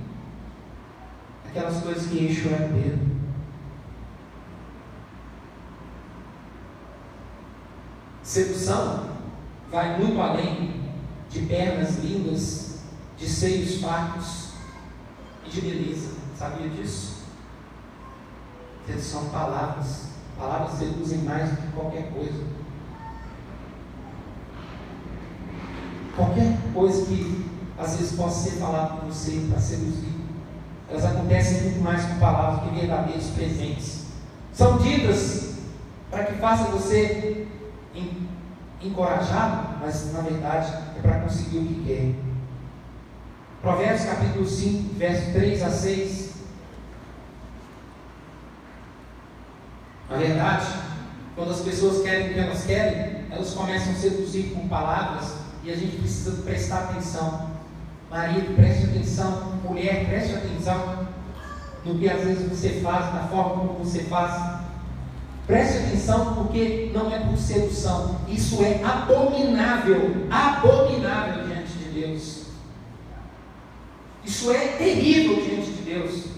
aquelas 1.45 1.83
coisas 1.83 2.07
que 2.07 2.25
enchem 2.25 2.51
o 2.53 2.73
dedo. 2.73 3.15
Sedução 8.23 9.09
vai 9.69 9.99
muito 9.99 10.19
além 10.19 10.81
de 11.29 11.41
pernas 11.41 11.97
lindas, 11.97 12.79
de 13.17 13.27
seios 13.27 13.81
fartos 13.81 14.53
e 15.45 15.49
de 15.49 15.61
beleza. 15.61 16.24
Sabia 16.37 16.69
disso? 16.69 17.23
Sedução 18.85 19.29
palavras. 19.29 20.09
Palavras 20.37 20.77
seduzem 20.77 21.19
mais 21.19 21.49
do 21.49 21.57
que 21.57 21.67
qualquer 21.71 22.11
coisa. 22.11 22.43
Qualquer 26.15 26.57
coisa 26.73 27.05
que 27.05 27.45
às 27.77 27.97
vezes 27.97 28.15
possa 28.15 28.49
ser 28.49 28.57
falada 28.57 28.95
por 28.95 29.05
você 29.05 29.47
para 29.49 29.59
seduzir, 29.59 30.13
elas 30.89 31.05
acontecem 31.05 31.61
muito 31.63 31.81
mais 31.81 32.05
com 32.05 32.19
palavras 32.19 32.63
que 32.63 32.79
verdadeiros 32.79 33.27
presentes. 33.27 34.05
São 34.53 34.77
ditas 34.77 35.55
para 36.09 36.25
que 36.25 36.35
faça 36.35 36.65
você 36.65 37.47
encorajado, 38.81 39.79
mas 39.81 40.13
na 40.13 40.21
verdade 40.21 40.71
é 40.97 41.01
para 41.01 41.19
conseguir 41.21 41.57
o 41.57 41.65
que 41.65 41.83
quer. 41.85 42.15
Provérbios 43.61 44.05
capítulo 44.05 44.45
5, 44.45 44.93
verso 44.95 45.31
3 45.31 45.63
a 45.63 45.69
6. 45.71 46.24
Na 50.09 50.17
verdade, 50.17 50.67
quando 51.35 51.51
as 51.51 51.61
pessoas 51.61 52.03
querem 52.03 52.29
o 52.29 52.33
que 52.33 52.39
elas 52.39 52.65
querem, 52.65 53.25
elas 53.31 53.53
começam 53.53 53.91
a 53.91 53.95
seduzir 53.95 54.53
com 54.53 54.67
palavras 54.67 55.33
e 55.63 55.71
a 55.71 55.75
gente 55.75 55.97
precisa 55.97 56.43
prestar 56.43 56.89
atenção. 56.89 57.49
Marido, 58.09 58.55
preste 58.55 58.85
atenção. 58.85 59.55
Mulher, 59.63 60.07
preste 60.07 60.35
atenção 60.35 61.07
no 61.83 61.99
que 61.99 62.09
às 62.09 62.23
vezes 62.23 62.47
você 62.49 62.81
faz, 62.81 63.13
na 63.13 63.27
forma 63.27 63.67
como 63.67 63.83
você 63.83 64.03
faz. 64.03 64.55
Preste 65.45 65.77
atenção, 65.77 66.33
porque 66.35 66.91
não 66.93 67.13
é 67.13 67.19
por 67.19 67.37
sedução. 67.37 68.19
Isso 68.27 68.63
é 68.63 68.83
abominável, 68.83 70.27
abominável 70.31 71.45
diante 71.45 71.73
de 71.73 72.01
Deus. 72.01 72.45
Isso 74.23 74.51
é 74.51 74.67
terrível 74.69 75.35
diante 75.35 75.71
de 75.71 75.81
Deus. 75.83 76.34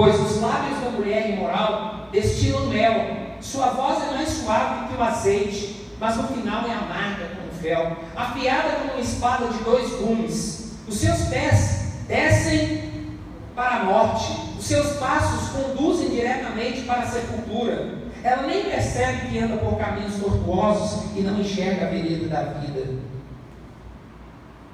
Pois 0.00 0.18
os 0.18 0.40
lábios 0.40 0.80
da 0.80 0.90
mulher 0.92 1.28
imoral 1.28 2.08
destilam 2.10 2.68
mel, 2.68 3.34
sua 3.38 3.66
voz 3.66 4.02
é 4.02 4.14
mais 4.14 4.30
suave 4.30 4.88
que 4.88 4.98
o 4.98 5.02
azeite, 5.02 5.90
mas 6.00 6.16
no 6.16 6.22
final 6.22 6.66
é 6.66 6.72
amarga 6.72 7.28
como 7.36 7.52
fel, 7.60 7.98
afiada 8.16 8.76
como 8.76 8.92
uma 8.94 9.00
espada 9.02 9.48
de 9.48 9.62
dois 9.62 9.90
gumes. 10.00 10.72
Os 10.88 10.96
seus 10.96 11.20
pés 11.28 11.96
descem 12.08 13.12
para 13.54 13.76
a 13.76 13.84
morte, 13.84 14.32
os 14.58 14.64
seus 14.64 14.96
passos 14.96 15.50
conduzem 15.50 16.08
diretamente 16.08 16.80
para 16.86 17.02
a 17.02 17.06
sepultura. 17.06 17.98
Ela 18.24 18.46
nem 18.46 18.70
percebe 18.70 19.28
que 19.28 19.38
anda 19.38 19.58
por 19.58 19.76
caminhos 19.76 20.14
tortuosos 20.14 21.14
e 21.14 21.20
não 21.20 21.38
enxerga 21.38 21.88
a 21.88 21.90
vereda 21.90 22.26
da 22.26 22.42
vida. 22.58 22.94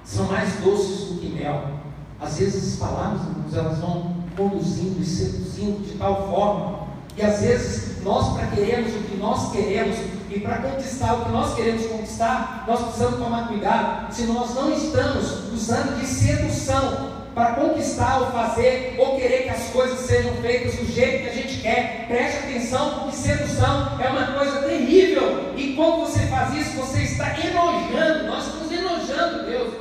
São 0.04 0.26
mais 0.26 0.52
doces 0.60 1.08
do 1.08 1.20
que 1.20 1.30
mel. 1.30 1.64
Às 2.20 2.38
vezes 2.38 2.74
as 2.74 2.78
palavras, 2.78 3.22
elas 3.52 3.78
vão 3.78 4.15
conduzindo 4.36 5.00
e 5.00 5.04
seduzindo 5.04 5.86
de 5.86 5.98
tal 5.98 6.28
forma. 6.30 6.86
E 7.16 7.22
às 7.22 7.40
vezes 7.40 8.02
nós, 8.02 8.36
para 8.36 8.46
queremos 8.48 8.94
o 8.94 8.98
que 8.98 9.16
nós 9.16 9.50
queremos 9.50 9.96
e 10.30 10.40
para 10.40 10.58
conquistar 10.58 11.14
o 11.14 11.24
que 11.24 11.30
nós 11.30 11.54
queremos 11.54 11.86
conquistar, 11.86 12.64
nós 12.68 12.80
precisamos 12.82 13.18
tomar 13.18 13.48
cuidado 13.48 14.12
se 14.12 14.24
nós 14.24 14.54
não 14.54 14.72
estamos 14.72 15.52
usando 15.52 15.98
de 15.98 16.06
sedução 16.06 17.16
para 17.34 17.54
conquistar 17.54 18.20
ou 18.20 18.26
fazer 18.28 18.96
ou 18.98 19.16
querer 19.16 19.44
que 19.44 19.48
as 19.50 19.68
coisas 19.68 20.00
sejam 20.00 20.32
feitas 20.36 20.74
do 20.76 20.86
jeito 20.86 21.24
que 21.24 21.28
a 21.28 21.32
gente 21.32 21.60
quer. 21.60 22.06
Preste 22.08 22.38
atenção, 22.38 23.00
porque 23.00 23.16
sedução 23.16 23.98
é 24.00 24.08
uma 24.08 24.38
coisa 24.38 24.62
terrível. 24.62 25.52
E 25.56 25.74
quando 25.74 26.00
você 26.00 26.20
faz 26.26 26.54
isso, 26.54 26.76
você 26.76 27.02
está 27.02 27.34
enojando, 27.38 28.26
nós 28.26 28.46
estamos 28.46 28.72
enojando 28.72 29.46
Deus. 29.50 29.74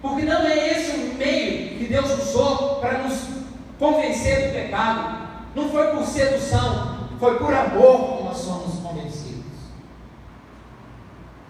Porque 0.00 0.22
não 0.22 0.42
é 0.42 0.72
esse 0.72 0.90
o 0.96 1.14
meio 1.14 1.78
que 1.78 1.84
Deus 1.84 2.10
usou 2.20 2.76
para 2.80 2.98
nos 2.98 3.41
convencer 3.82 4.46
do 4.46 4.52
pecado. 4.54 5.22
Não 5.56 5.68
foi 5.68 5.88
por 5.88 6.06
sedução, 6.06 7.08
foi 7.18 7.36
por 7.36 7.52
amor 7.52 8.16
que 8.18 8.24
nós 8.24 8.38
somos 8.38 8.78
convencidos. 8.78 9.42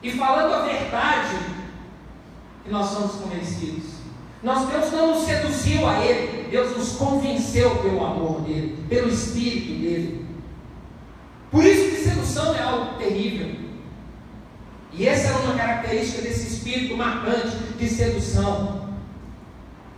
E 0.03 0.11
falando 0.13 0.55
a 0.55 0.63
verdade, 0.63 1.37
que 2.65 2.71
nós 2.71 2.89
somos 2.89 3.17
convencidos. 3.17 3.93
Nós, 4.43 4.67
Deus 4.69 4.91
não 4.91 5.15
nos 5.15 5.25
seduziu 5.25 5.87
a 5.87 6.05
Ele, 6.05 6.49
Deus 6.51 6.77
nos 6.77 6.93
convenceu 6.97 7.77
pelo 7.77 8.05
amor 8.05 8.41
dEle, 8.41 8.85
pelo 8.89 9.09
Espírito 9.09 9.81
dEle. 9.81 10.27
Por 11.51 11.65
isso 11.65 11.91
que 11.91 12.03
sedução 12.03 12.55
é 12.57 12.63
algo 12.63 12.99
terrível. 12.99 13.55
E 14.91 15.07
essa 15.07 15.29
é 15.29 15.37
uma 15.45 15.55
característica 15.55 16.23
desse 16.23 16.55
espírito 16.55 16.97
marcante 16.97 17.57
de 17.79 17.89
sedução. 17.89 18.89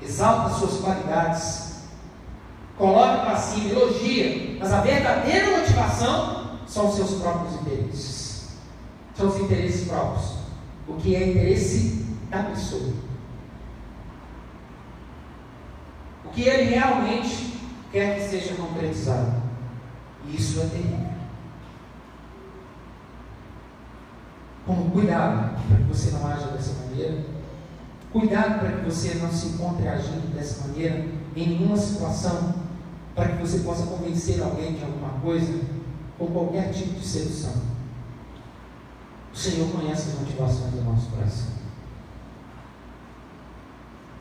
Exalta 0.02 0.54
suas 0.54 0.80
qualidades, 0.80 1.63
coloca 2.76 3.22
para 3.22 3.36
cima, 3.36 3.70
elogia, 3.70 4.56
mas 4.58 4.72
a 4.72 4.80
verdadeira 4.80 5.58
motivação 5.58 6.58
são 6.66 6.88
os 6.88 6.96
seus 6.96 7.20
próprios 7.20 7.54
interesses. 7.60 8.48
São 9.14 9.28
os 9.28 9.38
interesses 9.38 9.88
próprios. 9.88 10.34
O 10.88 10.94
que 10.94 11.14
é 11.14 11.30
interesse 11.30 12.04
da 12.30 12.42
pessoa. 12.44 12.92
O 16.24 16.28
que 16.30 16.42
ele 16.42 16.74
realmente 16.74 17.58
quer 17.92 18.16
que 18.16 18.28
seja 18.28 18.54
concretizado. 18.54 19.42
E 20.26 20.36
isso 20.36 20.60
é 20.60 20.66
terrível. 20.66 21.14
Com 24.66 24.90
cuidado 24.90 25.62
para 25.68 25.76
que 25.76 25.84
você 25.84 26.10
não 26.10 26.26
haja 26.26 26.46
dessa 26.48 26.84
maneira. 26.84 27.24
Cuidado 28.12 28.60
para 28.60 28.72
que 28.72 28.84
você 28.84 29.14
não 29.16 29.30
se 29.30 29.48
encontre 29.48 29.86
agindo 29.86 30.34
dessa 30.34 30.66
maneira 30.66 31.06
em 31.36 31.48
nenhuma 31.48 31.76
situação, 31.76 32.54
para 33.14 33.28
que 33.28 33.42
você 33.42 33.60
possa 33.60 33.86
convencer 33.86 34.42
alguém 34.42 34.74
de 34.74 34.82
alguma 34.82 35.20
coisa 35.20 35.60
com 36.18 36.26
qualquer 36.26 36.72
tipo 36.72 36.98
de 36.98 37.06
sedução. 37.06 37.54
O 39.32 39.36
Senhor 39.36 39.70
conhece 39.70 40.10
as 40.10 40.18
motivações 40.20 40.72
do 40.72 40.82
nosso 40.82 41.10
coração. 41.10 41.54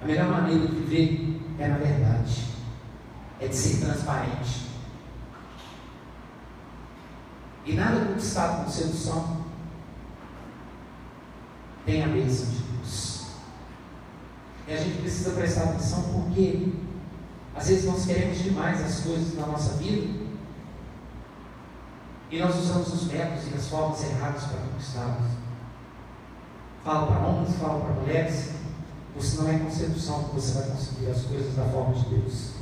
A 0.02 0.06
melhor 0.06 0.28
maneira 0.28 0.68
de 0.68 0.76
viver 0.76 1.42
é 1.60 1.68
na 1.68 1.78
verdade, 1.78 2.46
é 3.40 3.48
de 3.48 3.56
ser 3.56 3.86
transparente. 3.86 4.74
E 7.66 7.74
nada 7.74 8.06
conquistado 8.06 8.66
com 8.66 8.72
sedução 8.72 9.46
tem 11.86 12.04
a 12.04 12.08
bênção 12.08 12.48
de 12.50 12.58
Deus. 12.58 13.28
E 14.68 14.74
a 14.74 14.78
gente 14.78 15.02
precisa 15.02 15.32
prestar 15.32 15.64
atenção 15.64 16.04
porque 16.04 16.74
às 17.56 17.68
vezes 17.68 17.86
nós 17.86 18.06
queremos 18.06 18.40
demais 18.40 18.82
as 18.82 19.02
coisas 19.02 19.36
na 19.36 19.48
nossa 19.48 19.76
vida 19.78 20.24
e 22.32 22.40
nós 22.40 22.56
usamos 22.56 22.94
os 22.94 23.04
métodos 23.12 23.52
e 23.52 23.56
as 23.56 23.68
formas 23.68 24.04
erradas 24.04 24.44
para 24.46 24.58
conquistá-las. 24.58 25.32
Falo 26.84 27.08
para 27.08 27.20
homens, 27.20 27.56
falo 27.58 27.82
para 27.82 27.94
mulheres, 27.94 28.50
você 29.16 29.42
não 29.42 29.50
é 29.50 29.60
com 29.60 29.66
que 29.68 30.36
você 30.36 30.60
vai 30.60 30.70
conseguir 30.70 31.12
as 31.12 31.22
coisas 31.22 31.56
da 31.56 31.66
forma 31.66 31.94
de 31.94 32.10
Deus. 32.10 32.54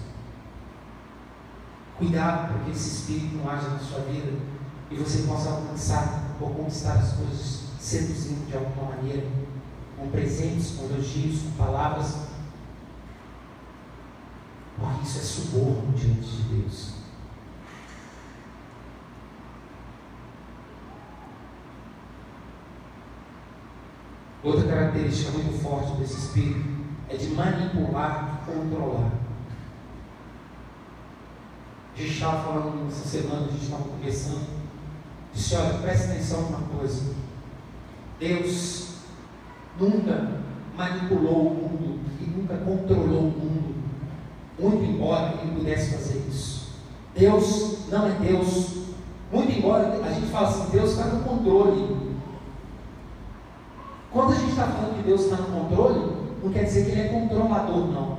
Cuidado 1.97 2.51
para 2.51 2.63
que 2.65 2.71
esse 2.71 2.89
espírito 2.89 3.37
não 3.37 3.49
haja 3.49 3.69
na 3.69 3.79
sua 3.79 3.99
vida 4.01 4.37
e 4.89 4.95
você 4.95 5.23
possa 5.23 5.51
alcançar 5.51 6.35
ou 6.39 6.49
conquistar 6.49 6.93
as 6.93 7.13
coisas 7.13 7.61
seduzindo 7.79 8.47
de 8.47 8.55
alguma 8.55 8.95
maneira, 8.95 9.25
com 9.97 10.09
presentes, 10.09 10.71
com 10.71 10.85
elogios, 10.85 11.41
com 11.43 11.51
palavras. 11.51 12.30
Porque 14.81 15.03
isso 15.03 15.19
é 15.19 15.21
suborno 15.21 15.93
diante 15.95 16.27
de 16.27 16.43
Deus. 16.55 16.93
Outra 24.43 24.67
característica 24.67 25.31
muito 25.31 25.61
forte 25.61 25.97
desse 25.97 26.17
espírito 26.17 26.65
é 27.07 27.15
de 27.15 27.27
manipular 27.27 28.41
e 28.41 28.51
controlar. 28.51 29.11
A 31.93 31.99
gente 31.99 32.13
estava 32.13 32.43
falando 32.43 32.85
nessa 32.85 33.07
semana, 33.07 33.45
a 33.45 33.51
gente 33.51 33.65
estava 33.65 33.83
conversando. 33.83 34.47
Disse: 35.31 35.55
olha, 35.55 35.77
presta 35.79 36.11
atenção 36.11 36.41
numa 36.43 36.67
coisa. 36.69 37.13
Deus 38.19 38.95
nunca 39.79 40.41
manipulou 40.75 41.47
o 41.47 41.53
mundo 41.53 41.99
e 42.19 42.23
nunca 42.25 42.57
controlou 42.57 43.27
o 43.27 43.31
mundo, 43.31 43.75
muito 44.61 44.83
embora 44.83 45.33
ele 45.41 45.55
pudesse 45.55 45.91
fazer 45.91 46.23
isso. 46.29 46.71
Deus 47.15 47.89
não 47.89 48.07
é 48.07 48.11
Deus, 48.11 48.81
muito 49.31 49.51
embora 49.51 49.99
a 50.03 50.11
gente 50.11 50.27
fale 50.27 50.45
assim, 50.45 50.71
Deus 50.71 50.91
está 50.91 51.05
no 51.05 51.23
controle. 51.23 52.11
Quando 54.11 54.33
a 54.33 54.35
gente 54.35 54.49
está 54.49 54.67
falando 54.67 54.97
que 54.97 55.07
Deus 55.07 55.21
está 55.21 55.37
no 55.37 55.61
controle, 55.61 56.21
não 56.43 56.51
quer 56.51 56.63
dizer 56.65 56.85
que 56.85 56.91
ele 56.91 57.01
é 57.01 57.07
controlador, 57.07 57.87
não. 57.87 58.17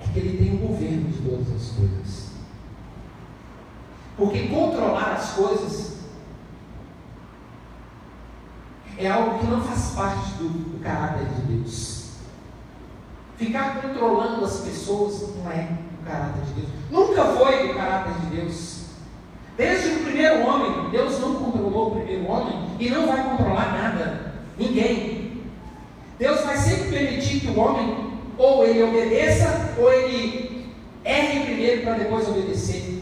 É 0.00 0.12
que 0.12 0.18
ele 0.18 0.38
tem 0.38 0.56
o 0.56 0.68
governo 0.68 1.10
de 1.10 1.18
todas 1.18 1.46
as 1.54 1.68
coisas. 1.76 2.30
Porque 4.16 4.48
controlar 4.48 5.14
as 5.14 5.32
coisas 5.32 5.98
é 8.98 9.08
algo 9.08 9.38
que 9.38 9.46
não 9.46 9.62
faz 9.62 9.94
parte 9.94 10.34
do, 10.34 10.48
do 10.48 10.82
caráter 10.82 11.26
de 11.26 11.42
Deus. 11.42 11.99
Ficar 13.40 13.80
controlando 13.80 14.44
as 14.44 14.60
pessoas 14.60 15.34
não 15.42 15.50
é 15.50 15.62
do 15.62 16.04
caráter 16.04 16.42
de 16.42 16.60
Deus. 16.60 16.68
Nunca 16.90 17.24
foi 17.24 17.68
do 17.68 17.74
caráter 17.74 18.12
de 18.20 18.36
Deus. 18.36 18.80
Desde 19.56 19.88
o 19.92 20.04
primeiro 20.04 20.46
homem, 20.46 20.90
Deus 20.90 21.18
não 21.20 21.36
controlou 21.36 21.88
o 21.88 21.90
primeiro 21.92 22.26
homem 22.26 22.66
e 22.78 22.90
não 22.90 23.06
vai 23.06 23.24
controlar 23.30 23.72
nada, 23.72 24.34
ninguém. 24.58 25.40
Deus 26.18 26.42
vai 26.42 26.54
sempre 26.58 26.90
permitir 26.90 27.40
que 27.40 27.46
o 27.46 27.58
homem 27.58 28.12
ou 28.36 28.62
ele 28.62 28.82
obedeça 28.82 29.74
ou 29.78 29.90
ele 29.90 30.66
erre 31.02 31.46
primeiro 31.46 31.82
para 31.82 31.94
depois 31.94 32.28
obedecer. 32.28 32.99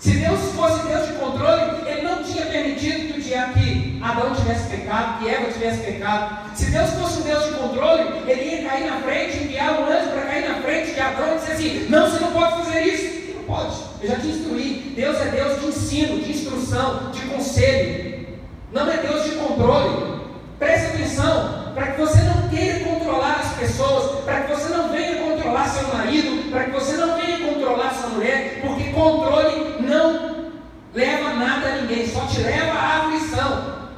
Se 0.00 0.12
Deus 0.12 0.40
fosse 0.56 0.86
Deus 0.88 1.08
de 1.08 1.12
controle, 1.12 1.86
Ele 1.86 2.02
não 2.02 2.24
tinha 2.24 2.46
permitido 2.46 3.12
que, 3.12 3.20
o 3.20 3.22
dia 3.22 3.50
que 3.52 4.00
Adão 4.02 4.34
tivesse 4.34 4.70
pecado, 4.70 5.18
que 5.18 5.28
Eva 5.28 5.52
tivesse 5.52 5.80
pecado. 5.82 6.56
Se 6.56 6.70
Deus 6.70 6.90
fosse 6.92 7.22
Deus 7.22 7.44
de 7.44 7.50
controle, 7.52 8.02
Ele 8.26 8.42
ia 8.42 8.68
cair 8.68 8.90
na 8.90 8.96
frente, 9.02 9.44
enviar 9.44 9.78
um 9.78 9.84
anjo 9.84 10.08
para 10.08 10.22
cair 10.22 10.48
na 10.48 10.54
frente 10.62 10.94
de 10.94 11.00
Adão 11.00 11.34
e 11.34 11.38
dizer 11.38 11.52
assim: 11.52 11.86
Não, 11.90 12.10
você 12.10 12.18
não 12.18 12.32
pode 12.32 12.64
fazer 12.64 12.82
isso. 12.82 13.34
Não 13.36 13.44
pode. 13.44 13.76
Eu 14.00 14.08
já 14.08 14.16
te 14.16 14.26
instruí. 14.28 14.94
Deus 14.96 15.20
é 15.20 15.26
Deus 15.26 15.60
de 15.60 15.66
ensino, 15.66 16.20
de 16.20 16.30
instrução, 16.30 17.10
de 17.10 17.20
conselho. 17.26 18.26
Não 18.72 18.90
é 18.90 18.96
Deus 18.96 19.24
de 19.24 19.30
controle. 19.32 20.20
Preste 20.58 20.94
atenção, 20.94 21.72
para 21.74 21.92
que 21.92 22.00
você 22.00 22.20
não 22.20 22.48
queira 22.48 22.80
controlar 22.80 23.40
as 23.40 23.58
pessoas, 23.58 24.24
para 24.24 24.40
que 24.42 24.54
você 24.54 24.68
não 24.74 24.90
venha 24.90 25.16
controlar 25.16 25.68
seu 25.68 25.88
marido, 25.88 26.50
para 26.50 26.64
que 26.64 26.70
você 26.70 26.96
não 26.96 27.16
venha 27.16 27.38
controlar 27.38 27.94
sua 27.94 28.10
mulher, 28.10 28.60
porque 28.60 28.92
controle 28.92 29.76
não 29.80 30.52
leva 30.92 31.34
nada 31.34 31.68
a 31.68 31.76
ninguém, 31.76 32.06
só 32.06 32.26
te 32.26 32.40
leva 32.40 32.72
à 32.72 32.96
aflição. 32.98 33.90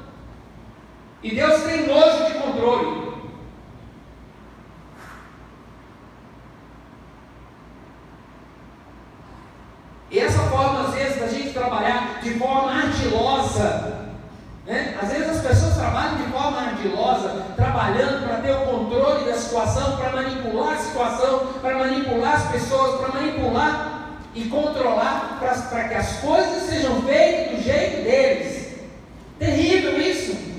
E 1.23 1.35
Deus 1.35 1.63
tem 1.63 1.87
nojo 1.87 2.27
de 2.27 2.39
controle. 2.39 3.03
situação, 19.53 19.97
para 19.99 20.11
manipular 20.11 20.73
a 20.73 20.79
situação, 20.79 21.47
para 21.61 21.79
manipular 21.79 22.35
as 22.37 22.51
pessoas, 22.51 23.01
para 23.01 23.21
manipular 23.21 24.11
e 24.35 24.45
controlar 24.47 25.39
para 25.39 25.89
que 25.89 25.95
as 25.95 26.21
coisas 26.21 26.63
sejam 26.63 27.03
feitas 27.03 27.57
do 27.57 27.63
jeito 27.63 28.05
deles. 28.05 28.73
Terrível 29.39 30.01
isso. 30.01 30.53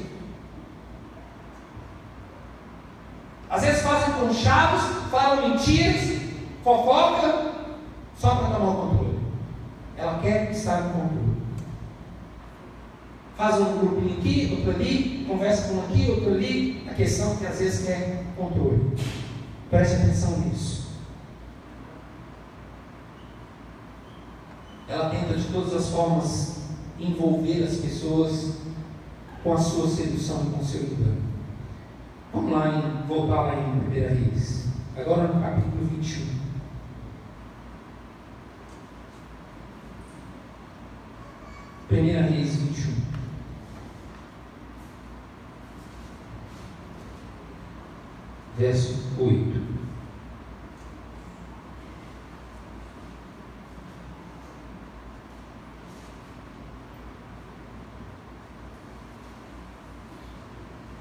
Às 3.49 3.63
vezes 3.63 3.82
fazem 3.82 4.13
conchavos, 4.13 4.82
falam 5.10 5.49
mentiras, 5.49 6.21
fofoca, 6.63 7.51
só 8.17 8.36
para 8.36 8.47
tomar 8.47 8.71
o 8.71 8.75
controle. 8.75 9.19
Ela 9.97 10.19
quer 10.19 10.51
estar 10.51 10.82
no 10.82 10.93
controle. 10.93 11.34
Faz 13.36 13.60
um 13.60 13.77
grupinho 13.80 14.19
aqui, 14.19 14.49
outro 14.51 14.71
ali, 14.71 15.25
conversa 15.27 15.69
com 15.69 15.75
um 15.75 15.86
aqui, 15.86 16.10
outro 16.10 16.32
ali. 16.32 16.84
A 16.89 16.93
questão 16.93 17.34
é 17.34 17.36
que 17.38 17.45
às 17.47 17.58
vezes 17.58 17.88
quer 17.88 18.23
controle. 18.38 18.95
Preste 19.69 19.95
atenção 19.95 20.38
nisso. 20.39 20.84
Ela 24.88 25.10
tenta 25.10 25.34
de 25.34 25.45
todas 25.45 25.73
as 25.73 25.89
formas 25.89 26.58
envolver 26.99 27.63
as 27.63 27.77
pessoas 27.77 28.58
com 29.43 29.53
a 29.53 29.58
sua 29.58 29.88
sedução 29.88 30.43
e 30.45 30.49
com 30.51 30.62
o 30.62 30.65
seu 30.65 30.84
engano. 30.84 31.23
Vamos 32.33 32.51
lá, 32.51 32.67
em, 32.67 33.07
voltar 33.07 33.41
lá 33.41 33.55
em 33.55 33.87
1 33.87 33.91
Reis. 33.91 34.67
Agora 34.97 35.27
no 35.27 35.41
capítulo 35.41 35.85
21. 35.85 36.33
Primeira 41.87 42.21
Reis 42.23 42.55
21. 42.55 43.03
verso 48.57 48.99
8. 49.19 49.73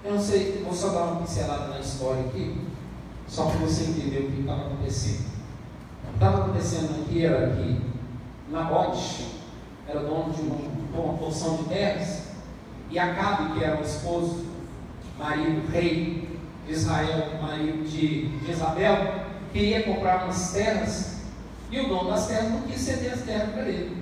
Eu 0.04 0.14
não 0.14 0.20
sei, 0.20 0.62
vou 0.62 0.74
só 0.74 0.88
dar 0.88 1.04
uma 1.04 1.20
pincelada 1.32 1.68
na 1.68 1.80
história 1.80 2.26
aqui, 2.26 2.60
só 3.26 3.46
para 3.46 3.60
você 3.60 3.84
entender 3.84 4.26
o 4.26 4.32
que 4.32 4.40
estava 4.40 4.66
acontecendo. 4.66 5.32
O 6.04 6.08
que 6.08 6.14
estava 6.14 6.44
acontecendo 6.44 7.02
aqui 7.02 7.24
era 7.24 7.50
que 7.56 7.80
Nabote 8.50 9.40
era 9.88 10.00
dono 10.00 10.32
de 10.32 10.42
uma, 10.42 10.56
uma 11.02 11.18
porção 11.18 11.56
de 11.56 11.64
terras, 11.64 12.24
e 12.90 12.98
Acabe, 12.98 13.54
que 13.54 13.64
era 13.64 13.80
o 13.80 13.82
esposo, 13.82 14.44
marido, 15.18 15.70
rei 15.72 16.38
de 16.66 16.72
Israel, 16.72 17.40
marido 17.40 17.88
de, 17.88 18.28
de 18.28 18.50
Isabel, 18.50 19.24
queria 19.52 19.82
comprar 19.84 20.24
umas 20.24 20.52
terras 20.52 21.22
e 21.70 21.80
o 21.80 21.88
dono 21.88 22.10
das 22.10 22.26
terras 22.26 22.50
não 22.50 22.62
quis 22.62 22.78
ceder 22.78 23.14
as 23.14 23.22
terras 23.22 23.50
para 23.50 23.62
ele. 23.62 23.96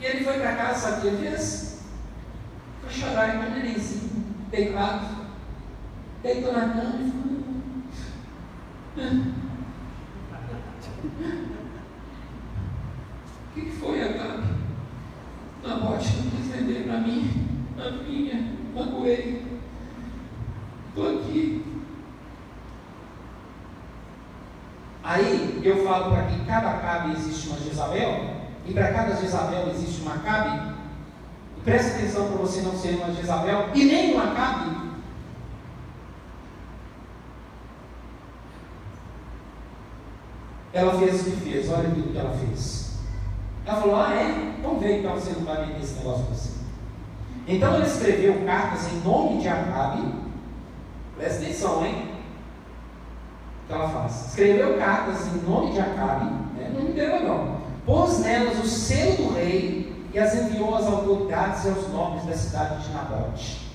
E 0.00 0.04
ele 0.04 0.24
foi 0.24 0.40
para 0.40 0.56
casa, 0.56 0.80
sabe 0.80 0.98
o 0.98 1.00
que 1.02 1.06
ele 1.06 1.28
fez? 1.28 1.78
Foi 2.82 2.90
chorar 2.90 3.34
em 3.34 3.38
maneirinho, 3.38 3.80
deitado, 4.50 5.17
deitou 6.22 6.52
na 6.52 6.60
cama 6.60 6.98
e 7.00 7.10
falou. 7.10 7.38
O 13.46 13.54
que, 13.54 13.60
que 13.60 13.72
foi, 13.72 14.02
Agabe? 14.02 14.58
Nabote 15.64 16.16
não 16.16 16.30
quis 16.30 16.46
vender 16.48 16.84
para 16.84 17.00
mim, 17.00 17.48
a 17.78 17.90
minha, 17.90 18.52
magoei. 18.74 19.46
Estou 20.88 21.18
aqui. 21.18 21.64
Aí 25.02 25.60
eu 25.64 25.84
falo 25.84 26.12
para 26.12 26.26
que 26.26 26.44
cada 26.44 26.70
Acabe 26.70 27.12
existe 27.12 27.48
uma 27.48 27.58
Jezabel, 27.58 28.36
e 28.66 28.72
para 28.72 28.92
cada 28.92 29.16
Jezabel 29.16 29.70
existe 29.70 30.02
uma 30.02 30.14
Acabe. 30.14 30.76
Preste 31.64 31.96
atenção 31.96 32.28
para 32.28 32.38
você 32.38 32.62
não 32.62 32.76
ser 32.76 32.96
uma 32.96 33.12
Jezabel 33.12 33.70
e 33.74 33.84
nem 33.84 34.14
uma 34.14 34.32
Acabe. 34.32 34.87
Ela 40.72 40.98
fez 40.98 41.20
o 41.20 41.24
que 41.24 41.36
fez, 41.36 41.70
olha 41.70 41.90
tudo 41.90 42.12
que 42.12 42.18
ela 42.18 42.36
fez. 42.36 42.98
Ela 43.64 43.80
falou: 43.80 43.96
Ah, 43.96 44.14
é? 44.14 44.54
Vamos 44.62 44.82
ver 44.82 45.00
então 45.00 45.14
você 45.14 45.32
não 45.32 45.44
vai 45.44 45.66
vender 45.66 45.80
esse 45.80 45.94
negócio 45.94 46.24
para 46.24 46.34
você. 46.34 46.50
Então 47.46 47.74
ela 47.74 47.86
escreveu 47.86 48.44
cartas 48.44 48.92
em 48.92 49.00
nome 49.00 49.40
de 49.40 49.48
Acabe 49.48 50.28
Presta 51.18 51.42
atenção, 51.42 51.84
hein? 51.84 52.04
O 53.64 53.66
que 53.66 53.72
ela 53.72 53.88
faz? 53.88 54.28
Escreveu 54.28 54.78
cartas 54.78 55.26
em 55.26 55.50
nome 55.50 55.72
de 55.72 55.80
Acabe, 55.80 56.26
né? 56.56 56.70
não 56.72 56.92
deu 56.92 57.22
não. 57.24 57.58
Pôs 57.84 58.20
nelas 58.20 58.56
o 58.60 58.66
selo 58.66 59.16
do 59.16 59.34
rei 59.34 59.92
e 60.14 60.18
as 60.18 60.32
enviou 60.36 60.76
às 60.76 60.86
autoridades 60.86 61.64
e 61.64 61.68
aos 61.70 61.88
nobres 61.88 62.24
da 62.24 62.34
cidade 62.34 62.84
de 62.84 62.94
Nabote. 62.94 63.68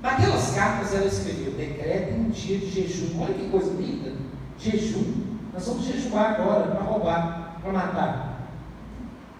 Naquelas 0.00 0.54
cartas 0.54 0.94
ela 0.94 1.04
escreveu: 1.04 1.52
decretem 1.52 2.20
um 2.20 2.30
dia 2.30 2.56
de 2.56 2.70
jejum. 2.70 3.22
Olha 3.22 3.34
que 3.34 3.50
coisa 3.50 3.70
linda! 3.74 4.12
Jejum. 4.58 5.27
Nós 5.58 5.66
vamos 5.66 5.86
jejuar 5.86 6.36
agora 6.36 6.68
para 6.68 6.84
roubar, 6.84 7.58
para 7.60 7.72
matar. 7.72 8.38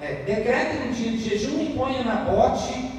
É, 0.00 0.24
decretem 0.26 0.88
um 0.88 0.92
dia 0.92 1.12
de 1.12 1.18
jejum 1.18 1.61
e 1.61 1.74
ponham 1.78 2.02
Nabote, 2.02 2.90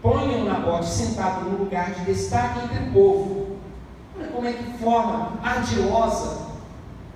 ponham 0.00 0.46
Nabote 0.46 0.86
sentado 0.86 1.50
no 1.50 1.58
lugar 1.58 1.90
de 1.90 2.06
destaque 2.06 2.60
entre 2.64 2.88
o 2.88 2.92
povo 2.94 3.56
como 4.32 4.48
é 4.48 4.54
que 4.54 4.78
forma 4.82 5.38
ardilosa 5.42 6.46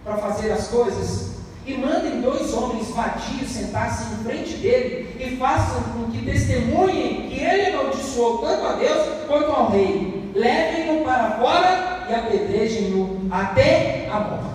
para 0.05 0.19
fazer 0.19 0.53
as 0.53 0.69
coisas. 0.69 1.37
E 1.65 1.73
mandem 1.73 2.21
dois 2.21 2.53
homens 2.53 2.91
vadios 2.91 3.51
sentar-se 3.51 4.13
em 4.13 4.25
frente 4.25 4.59
dele 4.59 5.17
e 5.19 5.37
façam 5.39 5.83
com 5.85 6.11
que 6.11 6.23
testemunhem 6.23 7.31
que 7.31 7.41
ele 7.41 7.75
amaldiçoou 7.75 8.39
tanto 8.43 8.67
a 8.67 8.73
Deus 8.75 9.25
quanto 9.27 9.51
ao 9.51 9.71
rei. 9.71 10.31
Levem-no 10.35 11.03
para 11.03 11.31
fora 11.39 12.07
e 12.11 12.15
apedrejem-no 12.15 13.27
até 13.31 14.07
a 14.13 14.21
morte. 14.21 14.46